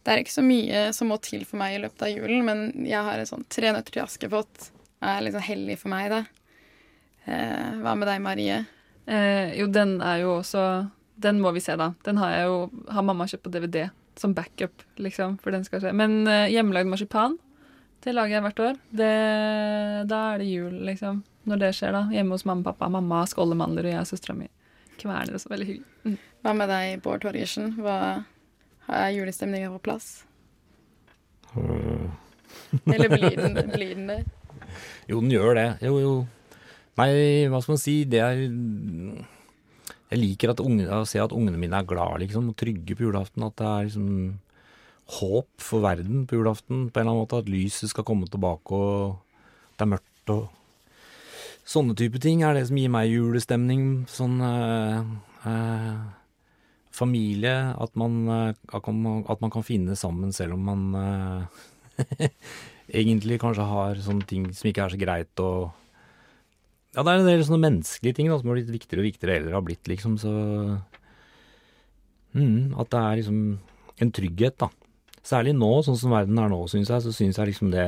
Det 0.00 0.12
er 0.12 0.22
ikke 0.22 0.32
så 0.32 0.44
mye 0.44 0.84
som 0.96 1.10
må 1.12 1.18
til 1.20 1.44
for 1.44 1.60
meg 1.60 1.76
i 1.76 1.80
løpet 1.82 2.06
av 2.06 2.12
julen, 2.12 2.44
men 2.46 2.86
jeg 2.88 3.04
har 3.04 3.20
en 3.20 3.28
sånn 3.28 3.44
Tre 3.52 3.72
nøtter 3.74 3.92
til 3.92 4.04
Askepott 4.06 4.70
er 5.04 5.24
liksom 5.24 5.44
hellig 5.44 5.76
for 5.80 5.92
meg, 5.92 6.08
da. 6.12 6.22
Uh, 7.28 7.80
hva 7.84 7.94
med 7.96 8.08
deg, 8.08 8.22
Marie? 8.24 8.62
Uh, 9.04 9.52
jo, 9.56 9.68
den 9.72 9.98
er 10.04 10.22
jo 10.22 10.38
også 10.38 10.62
Den 11.20 11.40
må 11.42 11.52
vi 11.52 11.60
se, 11.60 11.74
da. 11.76 11.90
Den 12.06 12.20
har 12.20 12.32
jeg 12.32 12.46
jo 12.48 12.58
Har 12.88 13.04
mamma 13.04 13.26
kjøpt 13.28 13.44
på 13.46 13.52
DVD 13.52 13.88
som 14.20 14.34
backup, 14.36 14.82
liksom, 15.00 15.38
for 15.40 15.54
den 15.54 15.62
skal 15.64 15.80
skje. 15.80 15.94
Men 15.96 16.26
uh, 16.28 16.48
hjemmelagd 16.50 16.90
marsipan, 16.90 17.38
det 18.04 18.12
lager 18.12 18.34
jeg 18.34 18.44
hvert 18.44 18.62
år. 18.66 18.80
Det, 18.92 19.12
da 20.10 20.18
er 20.32 20.42
det 20.42 20.48
jul, 20.50 20.74
liksom. 20.88 21.22
Når 21.48 21.62
det 21.62 21.70
skjer, 21.78 21.94
da. 21.96 22.02
Hjemme 22.12 22.36
hos 22.36 22.44
mamma 22.44 22.60
og 22.60 22.72
pappa. 22.72 22.90
Mamma 22.92 23.22
skåler 23.30 23.56
mandler, 23.56 23.88
og 23.88 23.94
jeg 23.94 24.02
og 24.02 24.10
søstera 24.10 24.36
mi 24.36 24.50
kverner 25.00 25.36
det 25.36 25.42
så 25.42 25.50
veldig 25.52 25.68
hyggelig. 25.68 25.94
Mm. 26.04 26.18
Hva 26.44 26.56
med 26.56 26.70
deg, 26.72 27.00
Bård 27.04 27.24
Torgersen? 27.24 27.72
Hva 27.80 27.96
er 28.90 29.14
julestemninga 29.14 29.70
på 29.74 29.82
plass? 29.90 30.10
Eller 31.54 33.08
blir 33.12 33.36
den, 33.38 33.56
blir 33.76 33.94
den 33.94 34.12
det? 34.12 34.20
Jo, 35.10 35.20
den 35.20 35.32
gjør 35.34 35.56
det. 35.58 35.66
Jo, 35.84 35.96
jo. 36.02 36.14
Nei, 37.00 37.10
hva 37.50 37.60
skal 37.62 37.76
man 37.76 37.82
si. 37.82 37.96
Det 38.10 38.20
er 38.22 38.40
Jeg 40.10 40.18
liker 40.18 40.52
at 40.52 40.62
unge, 40.62 40.86
å 40.90 41.06
se 41.08 41.20
at 41.22 41.34
ungene 41.34 41.58
mine 41.60 41.78
er 41.78 41.88
glad 41.88 42.22
liksom, 42.24 42.50
og 42.52 42.58
trygge 42.58 42.96
på 42.98 43.06
julaften. 43.06 43.46
At 43.46 43.58
det 43.60 43.66
er 43.66 43.90
liksom 43.90 44.08
håp 45.20 45.50
for 45.62 45.82
verden 45.82 46.24
på 46.30 46.38
julaften, 46.38 46.88
på 46.90 47.00
en 47.00 47.04
eller 47.04 47.14
annen 47.14 47.24
måte. 47.24 47.42
At 47.42 47.50
lyset 47.50 47.92
skal 47.92 48.06
komme 48.06 48.30
tilbake, 48.30 48.74
og 48.74 49.76
det 49.76 49.86
er 49.86 49.94
mørkt 49.96 50.34
og 50.34 50.48
Sånne 51.70 51.94
type 51.94 52.18
ting 52.22 52.40
er 52.42 52.56
det 52.56 52.64
som 52.66 52.78
gir 52.80 52.90
meg 52.90 53.12
julestemning. 53.12 53.82
Sånn 54.10 54.40
eh, 54.42 55.04
eh, 55.46 55.98
familie, 56.90 57.54
at 57.78 57.94
man, 57.98 58.16
eh, 58.26 58.54
at 58.74 58.88
man, 58.90 59.52
kan 59.52 59.66
finne 59.66 59.94
sammen 59.98 60.34
selv 60.34 60.56
om 60.56 60.66
man 60.66 60.82
eh, 60.98 62.30
egentlig 63.00 63.38
kanskje 63.42 63.68
har 63.70 64.02
sånne 64.02 64.26
ting 64.26 64.48
som 64.50 64.70
ikke 64.70 64.86
er 64.86 64.94
så 64.94 65.00
greit 65.00 65.44
å 65.44 65.50
Ja, 66.96 67.04
det 67.04 67.12
er 67.12 67.20
en 67.20 67.28
del 67.28 67.44
sånne 67.46 67.62
menneskelige 67.68 68.18
ting 68.18 68.30
da, 68.32 68.40
som 68.40 68.50
har 68.50 68.58
blitt 68.58 68.72
viktigere 68.74 69.04
og 69.04 69.06
viktigere 69.12 69.36
eller 69.38 69.54
har 69.54 69.62
blitt, 69.62 69.86
liksom, 69.86 70.16
så 70.18 70.32
mm, 72.34 72.74
At 72.82 72.90
det 72.90 73.04
er 73.04 73.20
liksom 73.20 73.38
en 74.00 74.10
trygghet, 74.16 74.56
da. 74.58 74.70
Særlig 75.22 75.52
nå, 75.54 75.70
sånn 75.86 75.98
som 76.00 76.14
verden 76.16 76.38
er 76.40 76.50
nå, 76.50 76.64
syns 76.72 76.90
jeg, 76.90 77.04
så 77.04 77.14
syns 77.14 77.38
jeg 77.38 77.52
liksom 77.52 77.70
det 77.70 77.86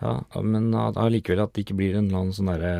Ja, 0.00 0.14
men 0.40 0.70
allikevel 0.74 1.42
at 1.44 1.52
det 1.54 1.66
ikke 1.66 1.76
blir 1.76 1.98
en 1.98 2.08
eller 2.08 2.22
annen 2.22 2.36
sånn 2.36 2.48
derre 2.48 2.74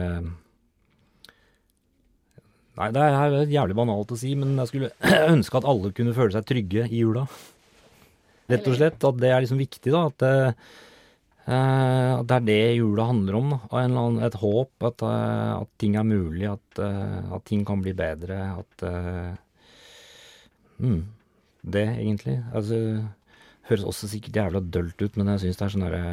Nei, 2.80 2.86
det 2.96 3.02
er 3.02 3.50
jævlig 3.50 3.76
banalt 3.76 4.12
å 4.14 4.16
si, 4.16 4.30
men 4.38 4.54
jeg 4.62 4.70
skulle 4.70 4.92
ønske 5.34 5.58
at 5.58 5.66
alle 5.68 5.90
kunne 5.96 6.14
føle 6.16 6.32
seg 6.32 6.46
trygge 6.48 6.86
i 6.88 7.02
jula. 7.02 7.26
Rett 8.50 8.70
og 8.70 8.78
slett. 8.78 9.04
At 9.04 9.18
det 9.20 9.32
er 9.34 9.44
liksom 9.44 9.60
viktig, 9.60 9.92
da. 9.92 10.06
At 10.08 10.22
det, 10.22 10.30
eh, 11.44 12.12
at 12.14 12.26
det 12.30 12.38
er 12.38 12.46
det 12.46 12.58
jula 12.78 13.06
handler 13.10 13.36
om. 13.36 13.52
da. 13.52 13.60
Annen, 13.82 14.18
et 14.24 14.38
håp. 14.40 14.72
At, 14.86 15.04
eh, 15.04 15.52
at 15.58 15.70
ting 15.82 15.98
er 16.00 16.08
mulig. 16.08 16.46
At, 16.48 16.82
eh, 16.82 17.32
at 17.36 17.44
ting 17.50 17.66
kan 17.68 17.84
bli 17.84 17.92
bedre. 17.96 18.40
At 18.62 18.86
eh, 18.88 19.32
mm, 20.80 21.02
Det, 21.60 21.86
egentlig. 21.98 22.38
Altså, 22.56 22.80
høres 23.68 23.84
også 23.84 24.08
sikkert 24.08 24.40
jævla 24.40 24.64
dølt 24.64 25.02
ut, 25.04 25.20
men 25.20 25.34
jeg 25.34 25.44
syns 25.44 25.60
det 25.60 25.66
er 25.66 25.74
sånn 25.74 25.84
derre 25.84 26.06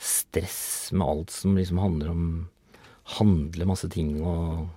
stress 0.00 0.90
med 0.96 1.04
alt 1.06 1.30
som 1.34 1.58
liksom 1.58 1.78
handler 1.82 2.14
om 2.14 2.24
Handle 3.10 3.66
masse 3.66 3.88
ting 3.90 4.20
og 4.22 4.68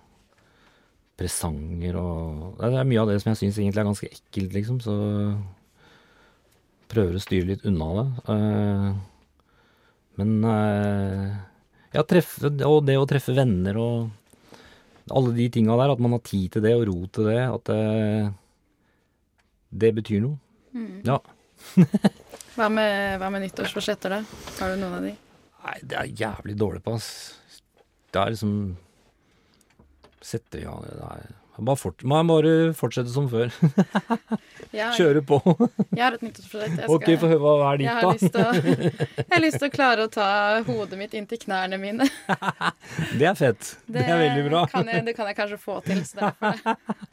presanger 1.19 1.97
og 1.99 2.55
Det 2.57 2.71
er 2.79 2.88
mye 2.89 3.01
av 3.03 3.12
det 3.12 3.19
som 3.21 3.29
jeg 3.29 3.39
syns 3.43 3.59
egentlig 3.59 3.81
er 3.83 3.89
ganske 3.91 4.09
ekkelt, 4.09 4.55
liksom, 4.55 4.79
så 4.81 4.95
prøver 6.89 7.17
å 7.17 7.21
styre 7.21 7.51
litt 7.51 7.65
unna 7.69 7.89
det. 7.99 8.07
Eh, 8.33 8.88
men 10.21 10.33
eh, 10.49 11.27
ja, 11.93 12.03
treffe, 12.09 12.49
og 12.65 12.79
det 12.89 12.97
å 12.97 13.05
treffe 13.09 13.38
venner 13.38 13.77
og 13.81 15.13
alle 15.13 15.36
de 15.38 15.49
tinga 15.53 15.77
der, 15.77 15.93
at 15.93 16.01
man 16.01 16.15
har 16.15 16.23
tid 16.25 16.55
til 16.55 16.65
det 16.65 16.73
og 16.79 16.88
ro 16.89 16.97
til 17.13 17.29
det, 17.29 17.39
at 17.43 17.69
det, 17.69 18.33
det 19.83 19.93
betyr 19.99 20.25
noe. 20.25 20.38
Ja. 21.05 21.19
Hva 22.53 22.69
med, 22.69 23.17
hva 23.21 23.29
med 23.33 23.47
nyttårsforsetter, 23.47 24.13
da? 24.13 24.41
Har 24.59 24.73
du 24.73 24.81
noen 24.81 24.97
av 24.99 25.05
de? 25.07 25.13
Nei, 25.63 25.77
det 25.81 25.99
er 25.99 26.11
jævlig 26.23 26.57
dårlig 26.59 26.83
på, 26.85 26.97
ass. 26.99 27.07
Det 28.13 28.21
er 28.21 28.35
liksom 28.35 28.57
Sette 30.23 30.61
i 30.61 30.63
gang 30.63 30.83
det 30.85 30.93
er 30.95 31.31
bare, 31.57 31.75
fort, 31.77 32.03
man 32.07 32.29
bare 32.29 32.71
fortsette 32.77 33.11
som 33.13 33.25
før. 33.29 33.51
Kjøre 34.97 35.21
på. 35.27 35.37
jeg 35.97 36.01
har 36.01 36.15
et 36.15 36.23
nyttårsforsett. 36.23 36.79
Jeg, 36.79 36.89
Ok, 36.89 37.09
få 37.21 37.29
høre 37.29 37.41
hva 37.43 37.73
er 37.73 37.81
ditt, 37.81 38.23
da. 38.33 38.45
jeg 39.19 39.29
har 39.33 39.43
lyst 39.43 39.59
til 39.59 39.67
å 39.67 39.73
klare 39.73 40.07
å 40.07 40.11
ta 40.13 40.29
hodet 40.65 40.97
mitt 41.01 41.13
inntil 41.19 41.41
knærne 41.43 41.77
mine. 41.81 42.07
Det 43.19 43.27
er 43.29 43.37
fett. 43.37 43.75
Det, 43.85 44.05
er 44.05 44.23
veldig 44.23 44.47
bra. 44.47 44.63
Kan 44.71 44.89
jeg, 44.89 45.03
det 45.09 45.17
kan 45.17 45.29
jeg 45.29 45.37
kanskje 45.41 45.59
få 45.61 45.77
til. 45.85 46.01
Så 46.07 46.23
derfor. 46.23 47.03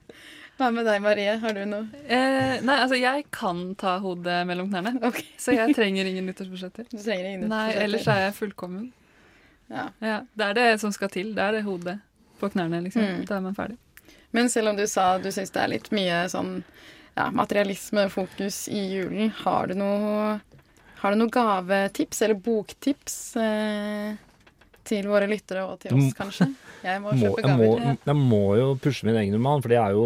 Hva 0.60 0.68
med 0.76 0.84
deg, 0.84 1.00
Marie? 1.00 1.34
Har 1.40 1.54
du 1.56 1.62
noe? 1.64 1.86
Eh, 2.04 2.58
nei, 2.60 2.74
altså 2.84 2.98
jeg 3.00 3.24
kan 3.32 3.62
ta 3.80 3.94
hodet 4.02 4.42
mellom 4.48 4.68
knærne, 4.68 4.92
Okay. 5.08 5.24
så 5.40 5.54
jeg 5.56 5.72
trenger 5.76 6.10
ingen 6.10 6.26
nyttårsforsetter. 6.28 6.84
Du 6.92 6.98
trenger 7.00 7.30
ingen 7.30 7.48
Nei, 7.48 7.70
ellers 7.80 8.04
er 8.12 8.26
jeg 8.26 8.34
fullkommen. 8.36 8.90
ja. 9.72 9.86
Ja, 10.04 10.18
det 10.36 10.50
er 10.50 10.58
det 10.58 10.66
som 10.82 10.92
skal 10.92 11.08
til. 11.14 11.32
Det 11.36 11.42
er 11.46 11.56
det 11.58 11.62
hodet 11.64 11.96
på 12.40 12.50
knærne, 12.52 12.82
liksom. 12.84 13.02
Mm. 13.04 13.24
Da 13.28 13.38
er 13.38 13.44
man 13.48 13.56
ferdig. 13.56 13.78
Men 14.36 14.48
selv 14.52 14.70
om 14.70 14.76
du 14.78 14.84
sa 14.86 15.14
du 15.18 15.30
syns 15.32 15.50
det 15.50 15.62
er 15.64 15.72
litt 15.72 15.88
mye 15.96 16.20
sånn 16.30 16.58
ja, 17.16 17.30
materialismefokus 17.34 18.66
i 18.70 18.84
julen, 18.94 19.32
har 19.42 19.66
du 19.72 19.74
noe 19.80 20.40
har 21.00 21.14
du 21.14 21.18
noen 21.22 21.32
gavetips 21.32 22.20
eller 22.22 22.36
boktips 22.44 23.14
eh, 23.40 24.12
til 24.84 25.08
våre 25.08 25.26
lyttere 25.30 25.64
og 25.64 25.80
til 25.82 25.96
oss, 25.96 26.12
kanskje? 26.18 26.50
Jeg 26.84 27.00
må 27.02 27.14
kjøpe 27.20 27.42
gaver. 27.46 27.64
jeg, 27.64 27.80
må, 27.80 27.96
jeg 28.12 28.18
må 28.20 28.42
jo 28.60 28.66
pushe 28.84 29.08
min 29.08 29.16
egen 29.22 29.34
roman, 29.38 29.64
for 29.64 29.72
det 29.72 29.78
er 29.80 29.96
jo 29.96 30.04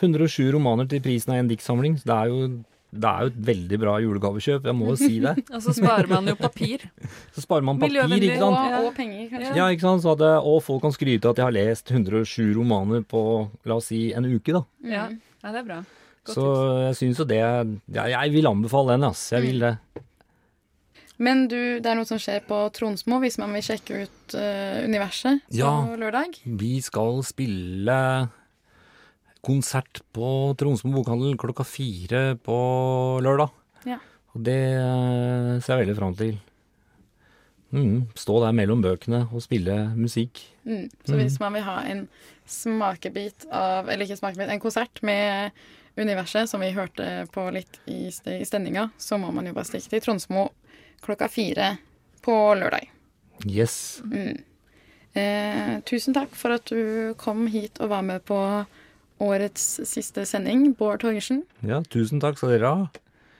107 0.00 0.50
romaner 0.56 0.88
til 0.90 1.02
prisen 1.04 1.34
av 1.34 1.42
en 1.42 1.50
diktsamling. 1.50 2.00
Det 2.04 2.16
er 2.16 2.32
jo 2.32 2.42
det 2.90 3.06
er 3.06 3.22
jo 3.22 3.30
et 3.30 3.36
veldig 3.46 3.78
bra 3.78 3.92
julegavekjøp, 4.02 4.64
jeg 4.66 4.74
må 4.74 4.88
jo 4.90 4.96
si 4.98 5.20
det. 5.22 5.36
Og 5.54 5.62
så 5.62 5.74
sparer 5.76 6.08
man 6.10 6.26
jo 6.26 6.34
papir. 6.34 6.82
Så 7.36 7.44
sparer 7.44 7.62
man 7.62 7.78
papir, 7.78 8.00
ikke 8.02 8.40
sant. 8.40 8.58
Og, 8.58 8.88
og 8.88 8.96
penger, 8.96 9.28
kanskje. 9.30 9.52
Ja, 9.60 9.68
ikke 9.70 9.84
sant? 9.86 10.02
Så 10.02 10.16
det- 10.18 10.32
og 10.50 10.58
folk 10.66 10.82
kan 10.82 10.94
skryte 10.96 11.28
av 11.30 11.36
at 11.36 11.38
de 11.38 11.44
har 11.46 11.54
lest 11.54 11.92
107 11.94 12.50
romaner 12.58 13.04
på, 13.06 13.22
la 13.64 13.78
oss 13.78 13.92
si, 13.92 14.08
en 14.16 14.26
uke, 14.26 14.56
da. 14.56 14.64
Mm. 14.82 14.90
Ja, 14.90 15.06
ja 15.44 15.52
det 15.54 15.62
er 15.62 15.68
bra. 15.68 15.78
Godt 16.26 16.34
Så 16.34 16.42
tips. 16.50 16.80
jeg 16.82 16.96
syns 16.98 17.22
jo 17.22 17.24
det 17.30 17.38
ja, 17.94 18.04
Jeg 18.10 18.32
vil 18.34 18.50
anbefale 18.50 18.96
den, 18.96 19.06
ass. 19.06 19.22
Jeg 19.32 19.46
vil 19.46 19.62
det. 19.68 19.76
Men 21.20 21.46
du, 21.52 21.56
det 21.78 21.86
er 21.86 21.98
noe 21.98 22.08
som 22.08 22.18
skjer 22.20 22.42
på 22.48 22.58
Tronsmo 22.74 23.18
hvis 23.22 23.36
man 23.40 23.52
vil 23.54 23.64
sjekke 23.64 24.02
ut 24.06 24.34
uh, 24.34 24.82
universet 24.88 25.42
Ja. 25.52 25.72
på 25.84 25.98
lørdag. 26.00 26.38
Vi 26.58 26.78
skal 26.84 27.20
spille 27.28 27.96
konsert 29.44 30.02
på 30.14 30.28
Tromsmo 30.58 30.92
bokhandel 30.98 31.38
klokka 31.40 31.64
fire 31.66 32.36
på 32.44 32.58
lørdag. 33.24 33.50
Ja. 33.88 33.98
Og 34.34 34.44
det 34.46 34.60
eh, 34.76 35.58
ser 35.64 35.76
jeg 35.76 35.86
veldig 35.86 35.98
fram 35.98 36.16
til. 36.18 36.38
Mm, 37.70 38.10
stå 38.18 38.40
der 38.42 38.54
mellom 38.56 38.82
bøkene 38.82 39.24
og 39.30 39.42
spille 39.44 39.76
musikk. 39.94 40.42
Mm. 40.66 40.88
Så 41.06 41.18
hvis 41.18 41.38
man 41.42 41.54
vil 41.54 41.66
ha 41.66 41.76
en 41.86 42.06
smakebit 42.50 43.46
av 43.54 43.86
Eller 43.88 44.08
ikke 44.08 44.18
smakebit, 44.18 44.50
en 44.50 44.62
konsert 44.62 45.02
med 45.06 45.54
universet, 45.96 46.50
som 46.50 46.62
vi 46.62 46.72
hørte 46.74 47.26
på 47.34 47.44
litt 47.54 47.78
i, 47.86 48.08
i 48.08 48.46
stemninga, 48.46 48.88
så 48.98 49.18
må 49.22 49.30
man 49.34 49.46
jo 49.46 49.54
bare 49.54 49.68
stikke 49.68 49.92
til 49.92 50.02
Tronsmo 50.04 50.48
klokka 51.04 51.28
fire 51.30 51.76
på 52.24 52.34
lørdag. 52.58 52.90
Yes. 53.46 54.00
Mm. 54.04 54.42
Eh, 55.12 55.72
tusen 55.88 56.14
takk 56.14 56.34
for 56.38 56.54
at 56.54 56.70
du 56.70 57.14
kom 57.18 57.46
hit 57.50 57.80
og 57.82 57.90
var 57.94 58.04
med 58.06 58.22
på 58.28 58.38
årets 59.20 59.66
siste 59.88 60.24
sending, 60.28 60.70
Bård 60.78 61.02
Torgersen. 61.04 61.42
Ja, 61.66 61.82
tusen 61.92 62.20
takk 62.22 62.38
skal 62.40 62.54
dere 62.56 62.70
ha. 62.72 62.86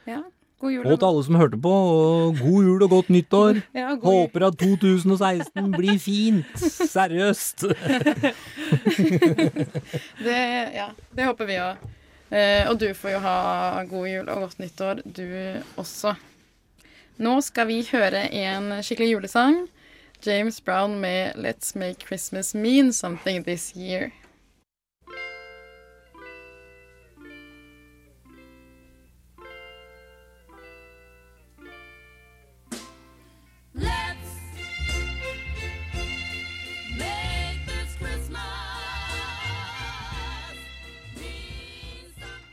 Ja, 0.09 0.21
god 0.61 0.75
jul. 0.75 0.85
Og 0.87 0.99
til 1.01 1.09
alle 1.09 1.25
som 1.27 1.39
hørte 1.41 1.61
på, 1.65 1.73
og 1.73 2.41
god 2.41 2.69
jul 2.69 2.85
og 2.87 2.91
godt 2.97 3.11
nyttår. 3.15 3.63
Ja, 3.81 3.95
god. 3.95 4.05
Håper 4.05 4.47
at 4.51 4.59
2016 4.61 5.71
blir 5.77 5.99
fint. 6.03 6.53
Seriøst. 6.61 7.65
Det, 10.25 10.41
ja, 10.77 10.91
det 11.17 11.25
håper 11.27 11.49
vi 11.49 11.57
òg. 11.59 11.89
Eh, 12.31 12.69
og 12.71 12.77
du 12.79 12.91
får 12.95 13.17
jo 13.17 13.21
ha 13.25 13.83
god 13.91 14.07
jul 14.07 14.29
og 14.31 14.45
godt 14.45 14.61
nyttår, 14.63 15.01
du 15.05 15.25
også. 15.81 16.13
Nå 17.21 17.41
skal 17.45 17.67
vi 17.69 17.81
høre 17.91 18.23
en 18.31 18.71
skikkelig 18.87 19.11
julesang. 19.17 19.65
James 20.25 20.61
Brown 20.61 21.01
med 21.01 21.33
'Let's 21.37 21.73
Make 21.75 22.07
Christmas 22.07 22.55
Mean 22.55 22.93
Something 22.93 23.45
This 23.45 23.73
Year'. 23.77 24.11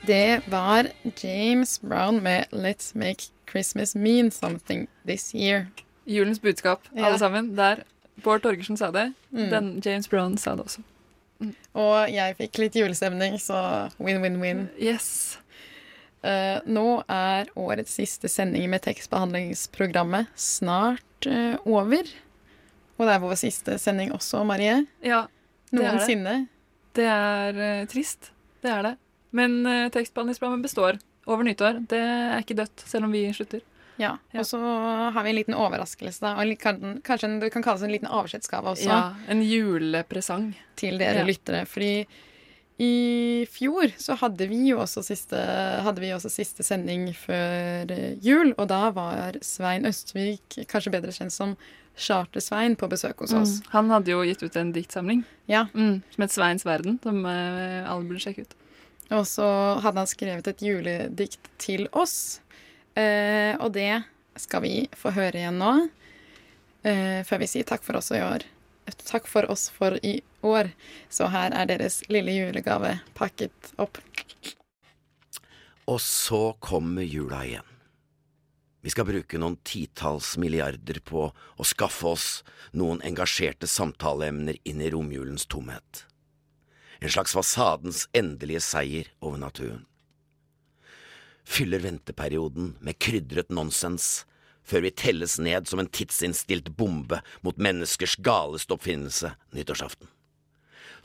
Det 0.07 0.41
var 0.47 0.87
James 1.23 1.79
Brown 1.81 2.23
med 2.23 2.45
'Let's 2.51 2.91
Make 2.97 3.23
Christmas 3.51 3.95
Mean 3.95 4.31
Something 4.31 4.87
This 5.07 5.33
Year'. 5.35 5.65
Julens 6.05 6.39
budskap, 6.41 6.79
Ja. 6.95 7.05
alle 7.05 7.19
sammen. 7.19 7.55
Der 7.55 7.83
Bård 8.23 8.41
Torgersen 8.41 8.77
sa 8.77 8.91
det. 8.91 9.13
Mm. 9.31 9.49
Den 9.49 9.81
James 9.85 10.07
Brown 10.09 10.37
sa 10.37 10.55
det 10.55 10.63
også. 10.65 10.81
Og 11.73 12.09
jeg 12.11 12.35
fikk 12.37 12.57
litt 12.57 12.73
julestemning, 12.75 13.35
så 13.39 13.91
win-win-win. 13.99 14.69
Yes. 14.79 15.37
Uh, 16.23 16.59
nå 16.65 17.03
er 17.07 17.45
årets 17.55 17.91
siste 17.93 18.27
sending 18.27 18.69
med 18.69 18.81
tekstbehandlingsprogrammet 18.81 20.27
snart 20.35 21.27
uh, 21.27 21.55
over. 21.65 22.03
Og 22.97 23.05
det 23.05 23.13
er 23.13 23.19
vår 23.19 23.35
siste 23.35 23.77
sending 23.77 24.11
også, 24.11 24.43
Marie. 24.45 24.87
Ja, 25.03 25.27
Det 25.71 25.79
er 25.79 25.83
det. 25.83 25.93
Noensinne. 25.93 26.47
det 26.95 27.05
er 27.05 27.81
uh, 27.81 27.85
trist. 27.87 28.31
Det 28.63 28.71
er 28.71 28.81
det. 28.81 28.97
Men 29.37 29.59
uh, 29.67 29.87
tekstbehandlingsprogrammet 29.93 30.65
består 30.67 30.99
over 31.27 31.45
nyttår. 31.47 31.81
Det 31.91 31.99
er 32.01 32.39
ikke 32.41 32.57
dødt, 32.61 32.85
selv 32.89 33.07
om 33.07 33.13
vi 33.15 33.25
slutter. 33.35 33.61
Ja. 33.97 34.15
Og 34.37 34.45
så 34.45 34.59
har 35.13 35.23
vi 35.25 35.31
en 35.31 35.39
liten 35.39 35.57
overraskelse, 35.57 36.21
da. 36.21 36.35
Og 36.37 36.53
kanskje 36.61 37.29
en, 37.29 37.39
det 37.41 37.51
kan 37.53 37.65
kalles 37.65 37.83
en 37.85 37.93
liten 37.93 38.09
avskjedsgave 38.13 38.75
også 38.75 38.87
Ja, 38.91 39.01
En 39.27 39.41
julepresang. 39.41 40.53
til 40.75 40.97
dere 40.97 41.23
Ja. 41.23 41.25
lyttere. 41.25 41.65
Fordi 41.65 42.05
I 42.79 43.47
fjor 43.49 43.89
så 43.97 44.15
hadde 44.15 44.47
vi 44.47 44.67
jo 44.69 44.77
også 44.77 45.01
siste, 45.03 45.35
også 45.35 46.29
siste 46.29 46.63
sending 46.63 47.07
før 47.15 47.89
eh, 47.89 48.15
jul, 48.21 48.53
og 48.55 48.67
da 48.67 48.91
var 48.91 49.33
Svein 49.41 49.83
Østvik, 49.83 50.67
kanskje 50.69 50.91
bedre 50.91 51.09
kjent 51.09 51.31
som 51.33 51.55
Charter-Svein, 51.97 52.75
på 52.77 52.87
besøk 52.87 53.17
hos 53.17 53.33
oss. 53.33 53.55
Mm. 53.61 53.69
Han 53.71 53.89
hadde 53.89 54.11
jo 54.11 54.21
gitt 54.21 54.43
ut 54.43 54.55
en 54.55 54.71
diktsamling 54.71 55.23
Ja, 55.47 55.65
mm, 55.73 56.03
som 56.13 56.21
het 56.21 56.31
Sveins 56.31 56.63
verden, 56.65 56.99
som 57.01 57.25
eh, 57.25 57.89
alle 57.89 58.05
burde 58.05 58.21
sjekke 58.21 58.45
ut. 58.45 58.53
Og 59.15 59.23
så 59.27 59.47
hadde 59.83 60.01
han 60.01 60.09
skrevet 60.09 60.49
et 60.51 60.63
juledikt 60.63 61.47
til 61.61 61.87
oss, 61.95 62.41
eh, 62.99 63.55
og 63.55 63.71
det 63.77 64.03
skal 64.37 64.65
vi 64.65 64.73
få 64.97 65.13
høre 65.15 65.39
igjen 65.39 65.61
nå, 65.61 65.73
eh, 66.83 67.23
før 67.27 67.41
vi 67.43 67.49
sier 67.49 67.67
takk 67.67 67.85
for 67.87 67.99
oss 68.01 68.11
i 68.11 68.21
år. 68.21 68.43
Takk 69.07 69.27
for 69.27 69.47
oss 69.51 69.69
for 69.69 69.97
i 70.03 70.21
år. 70.43 70.71
Så 71.09 71.27
her 71.31 71.51
er 71.51 71.67
deres 71.67 72.01
lille 72.11 72.31
julegave 72.31 72.99
pakket 73.17 73.73
opp. 73.77 73.99
Og 75.87 75.99
så 76.03 76.53
kommer 76.59 77.03
jula 77.03 77.43
igjen. 77.47 77.73
Vi 78.83 78.91
skal 78.93 79.07
bruke 79.07 79.39
noen 79.39 79.57
titalls 79.67 80.35
milliarder 80.39 81.01
på 81.03 81.25
å 81.33 81.67
skaffe 81.67 82.07
oss 82.07 82.27
noen 82.71 83.01
engasjerte 83.03 83.67
samtaleemner 83.67 84.59
inn 84.63 84.83
i 84.83 84.91
romjulens 84.93 85.47
tomhet. 85.49 86.05
En 86.99 87.11
slags 87.13 87.35
fasadens 87.37 88.07
endelige 88.17 88.63
seier 88.65 89.11
over 89.19 89.37
naturen. 89.41 89.85
Fyller 91.47 91.79
venteperioden 91.79 92.73
med 92.83 92.99
krydret 92.99 93.53
nonsens 93.53 94.25
før 94.67 94.83
vi 94.83 94.91
telles 94.99 95.37
ned 95.39 95.69
som 95.69 95.79
en 95.79 95.87
tidsinnstilt 95.87 96.73
bombe 96.75 97.21
mot 97.45 97.59
menneskers 97.61 98.17
galeste 98.19 98.75
oppfinnelse 98.75 99.31
nyttårsaften. 99.55 100.09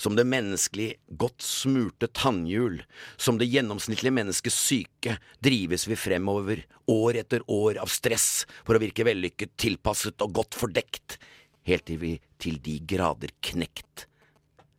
Som 0.00 0.16
det 0.16 0.24
menneskelig 0.26 0.88
godt 1.20 1.44
smurte 1.44 2.08
tannhjul, 2.16 2.80
som 3.16 3.38
det 3.38 3.50
gjennomsnittlige 3.52 4.14
menneskets 4.16 4.56
syke, 4.58 5.18
drives 5.44 5.84
vi 5.86 5.98
fremover, 6.00 6.64
år 6.90 7.20
etter 7.20 7.44
år 7.46 7.78
av 7.78 7.92
stress 7.92 8.46
for 8.64 8.74
å 8.74 8.82
virke 8.82 9.06
vellykket, 9.06 9.54
tilpasset 9.60 10.24
og 10.24 10.34
godt 10.40 10.58
fordekt, 10.58 11.20
helt 11.68 11.86
til 11.86 12.00
vi 12.02 12.16
til 12.42 12.58
de 12.64 12.80
grader 12.88 13.30
knekt. 13.44 14.08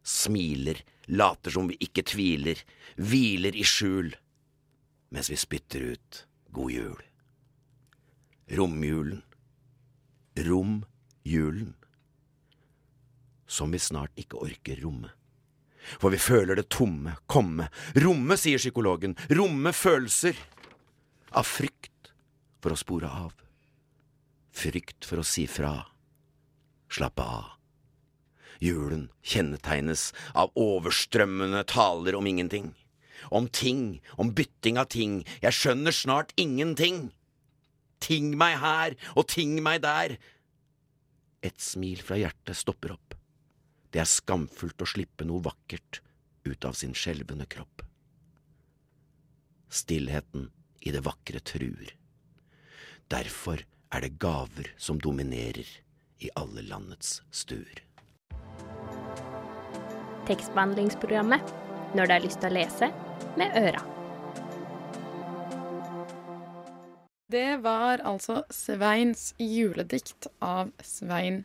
Smiler, 0.03 0.82
later 1.07 1.51
som 1.51 1.67
vi 1.69 1.77
ikke 1.83 2.05
tviler, 2.07 2.59
hviler 2.97 3.55
i 3.55 3.65
skjul, 3.67 4.13
mens 5.13 5.29
vi 5.31 5.37
spytter 5.39 5.91
ut 5.93 6.23
god 6.53 6.71
jul. 6.71 7.01
Romjulen. 8.53 9.21
Romjulen. 10.35 11.73
Som 13.47 13.71
vi 13.71 13.79
snart 13.79 14.17
ikke 14.17 14.41
orker 14.41 14.81
romme. 14.81 15.11
For 15.99 16.13
vi 16.13 16.19
føler 16.21 16.57
det 16.57 16.69
tomme 16.71 17.17
komme. 17.27 17.67
Romme, 17.95 18.37
sier 18.39 18.61
psykologen. 18.61 19.17
Romme 19.29 19.73
følelser. 19.75 20.37
Av 21.33 21.47
frykt 21.47 22.13
for 22.63 22.73
å 22.73 22.79
spore 22.79 23.09
av. 23.09 23.33
Frykt 24.53 25.05
for 25.05 25.21
å 25.21 25.27
si 25.27 25.45
fra. 25.49 25.75
Slappe 26.93 27.25
av. 27.25 27.62
Julen 28.64 29.09
kjennetegnes 29.26 30.11
av 30.39 30.53
overstrømmende 30.59 31.66
taler 31.68 32.16
om 32.16 32.28
ingenting. 32.30 32.72
Om 33.32 33.49
ting, 33.51 33.99
om 34.20 34.32
bytting 34.36 34.80
av 34.80 34.89
ting. 34.93 35.22
Jeg 35.43 35.57
skjønner 35.57 35.95
snart 35.95 36.32
ingenting. 36.39 37.09
Ting 38.03 38.34
meg 38.39 38.57
her 38.64 38.95
og 39.16 39.28
ting 39.32 39.57
meg 39.64 39.84
der. 39.84 40.16
Et 41.43 41.59
smil 41.59 41.99
fra 42.03 42.20
hjertet 42.20 42.59
stopper 42.59 42.95
opp. 42.95 43.18
Det 43.91 44.01
er 44.01 44.09
skamfullt 44.09 44.82
å 44.82 44.89
slippe 44.89 45.28
noe 45.28 45.43
vakkert 45.43 45.99
ut 46.47 46.66
av 46.66 46.76
sin 46.80 46.95
skjelvende 46.97 47.45
kropp. 47.51 47.84
Stillheten 49.74 50.49
i 50.82 50.91
det 50.95 51.03
vakre 51.05 51.39
truer. 51.43 51.93
Derfor 53.11 53.64
er 53.93 54.03
det 54.03 54.18
gaver 54.22 54.72
som 54.78 54.99
dominerer 55.01 55.68
i 56.24 56.32
alle 56.39 56.64
landets 56.66 57.20
stuer. 57.32 57.84
Tekstbehandlingsprogrammet 60.30 61.55
når 61.93 62.07
du 62.07 62.15
har 62.15 62.24
lyst 62.24 62.41
til 62.41 62.51
å 62.51 62.57
lese 62.59 62.91
med 63.39 63.57
øra. 63.59 63.84
Det 67.34 67.57
var 67.63 68.03
altså 68.05 68.43
Sveins 68.53 69.32
juledikt 69.41 70.28
av 70.43 70.69
Svein 70.86 71.41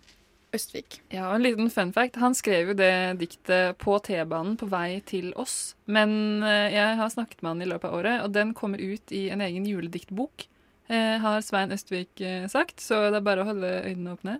Østvik. 0.53 0.99
Ja, 1.13 1.31
og 1.31 1.39
En 1.39 1.45
liten 1.47 1.71
fun 1.73 1.93
fact. 1.93 2.19
Han 2.21 2.37
skrev 2.37 2.73
jo 2.73 2.77
det 2.77 3.21
diktet 3.21 3.79
på 3.81 3.97
T-banen 4.05 4.57
på 4.61 4.69
vei 4.69 5.01
til 5.09 5.31
oss. 5.37 5.77
Men 5.87 6.43
eh, 6.43 6.75
jeg 6.75 6.99
har 7.01 7.13
snakket 7.13 7.43
med 7.43 7.55
han 7.55 7.65
i 7.65 7.71
løpet 7.71 7.89
av 7.89 7.97
året, 8.01 8.21
og 8.25 8.33
den 8.37 8.55
kommer 8.57 8.81
ut 8.81 9.13
i 9.13 9.29
en 9.33 9.45
egen 9.45 9.67
julediktbok. 9.69 10.49
Eh, 10.89 11.17
har 11.21 11.41
Svein 11.45 11.73
Østvik 11.73 12.21
eh, 12.21 12.47
sagt, 12.49 12.81
så 12.81 13.09
det 13.09 13.21
er 13.21 13.27
bare 13.27 13.45
å 13.45 13.51
holde 13.51 13.73
øynene 13.89 14.17
åpne. 14.17 14.39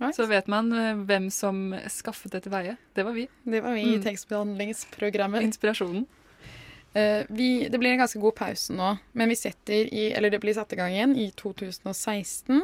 Right. 0.00 0.14
Så 0.16 0.24
vet 0.30 0.46
man 0.48 0.72
eh, 0.72 0.94
hvem 1.06 1.26
som 1.30 1.74
skaffet 1.92 2.32
det 2.32 2.42
til 2.46 2.52
veie. 2.54 2.76
Det 2.96 3.04
var 3.04 3.12
vi. 3.12 3.26
Det 3.44 3.60
var 3.62 3.74
vi 3.76 3.82
i 3.84 3.96
Mm. 3.98 4.02
tekstbehandlingsprogrammet. 4.06 5.42
Inspirasjonen. 5.44 6.06
Uh, 6.96 7.22
vi, 7.28 7.68
det 7.70 7.78
blir 7.78 7.92
en 7.92 8.00
ganske 8.02 8.18
god 8.18 8.34
pause 8.34 8.72
nå, 8.74 8.96
men 9.14 9.28
vi 9.30 9.36
setter 9.38 9.86
i, 9.94 10.08
eller 10.10 10.30
det 10.32 10.40
blir 10.42 10.54
satt 10.56 10.72
i 10.72 10.76
gang 10.80 10.90
igjen 10.90 11.12
i 11.16 11.28
2016. 11.38 12.62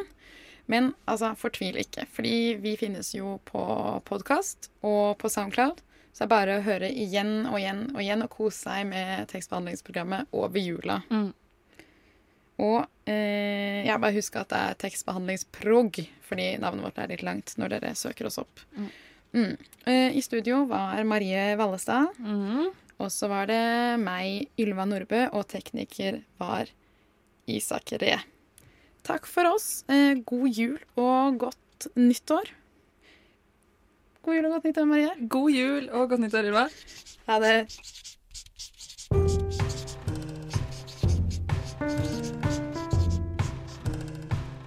Men 0.67 0.89
altså, 1.07 1.31
fortvil 1.39 1.77
ikke, 1.79 2.09
fordi 2.11 2.57
vi 2.59 2.73
finnes 2.81 3.13
jo 3.15 3.37
på 3.47 3.61
podkast 4.09 4.71
og 4.83 5.15
på 5.23 5.31
Soundcloud. 5.31 5.79
Så 6.11 6.25
det 6.25 6.27
er 6.27 6.33
bare 6.33 6.57
å 6.59 6.65
høre 6.65 6.89
igjen 6.91 7.45
og 7.47 7.59
igjen 7.61 7.85
og 7.95 8.01
igjen 8.03 8.25
og 8.25 8.31
kose 8.33 8.65
seg 8.65 8.87
med 8.89 9.29
tekstbehandlingsprogrammet 9.31 10.33
over 10.35 10.59
jula. 10.59 11.03
Mm. 11.13 11.29
Og 12.63 12.87
eh, 13.09 13.85
jeg 13.85 14.01
bare 14.01 14.17
husker 14.17 14.43
at 14.43 14.53
det 14.53 14.61
er 14.63 14.79
tekstbehandlingsprog, 14.87 16.01
fordi 16.25 16.47
navnet 16.63 16.87
vårt 16.87 17.01
er 17.03 17.13
litt 17.13 17.25
langt 17.27 17.53
når 17.61 17.77
dere 17.77 17.93
søker 17.99 18.31
oss 18.31 18.41
opp. 18.41 18.63
Mm. 18.77 18.89
Mm. 19.37 19.55
Eh, 19.85 20.17
I 20.17 20.23
studio 20.25 20.65
var 20.71 21.03
Marie 21.05 21.51
Vallestad. 21.61 22.17
Mm. 22.19 22.71
Og 22.97 23.13
så 23.13 23.29
var 23.29 23.51
det 23.51 23.61
meg, 24.01 24.49
Ylva 24.61 24.87
Nordbø, 24.89 25.27
og 25.37 25.45
tekniker 25.53 26.23
var 26.41 26.71
Isak 27.47 27.93
Ree. 28.01 28.23
Takk 29.07 29.29
for 29.29 29.53
oss. 29.53 29.85
Eh, 29.93 30.17
god 30.27 30.49
jul 30.49 30.79
og 30.97 31.37
godt 31.45 31.91
nyttår. 31.95 32.55
God 34.25 34.35
jul 34.35 34.49
og 34.49 34.57
godt 34.57 34.71
nyttår, 34.71 34.89
Marie. 34.91 35.13
God 35.29 35.53
jul 35.53 35.91
og 35.93 36.09
godt 36.11 36.25
nyttår, 36.25 36.49
Ylva. 36.51 36.67
Ha 37.29 37.39
det. 37.45 37.59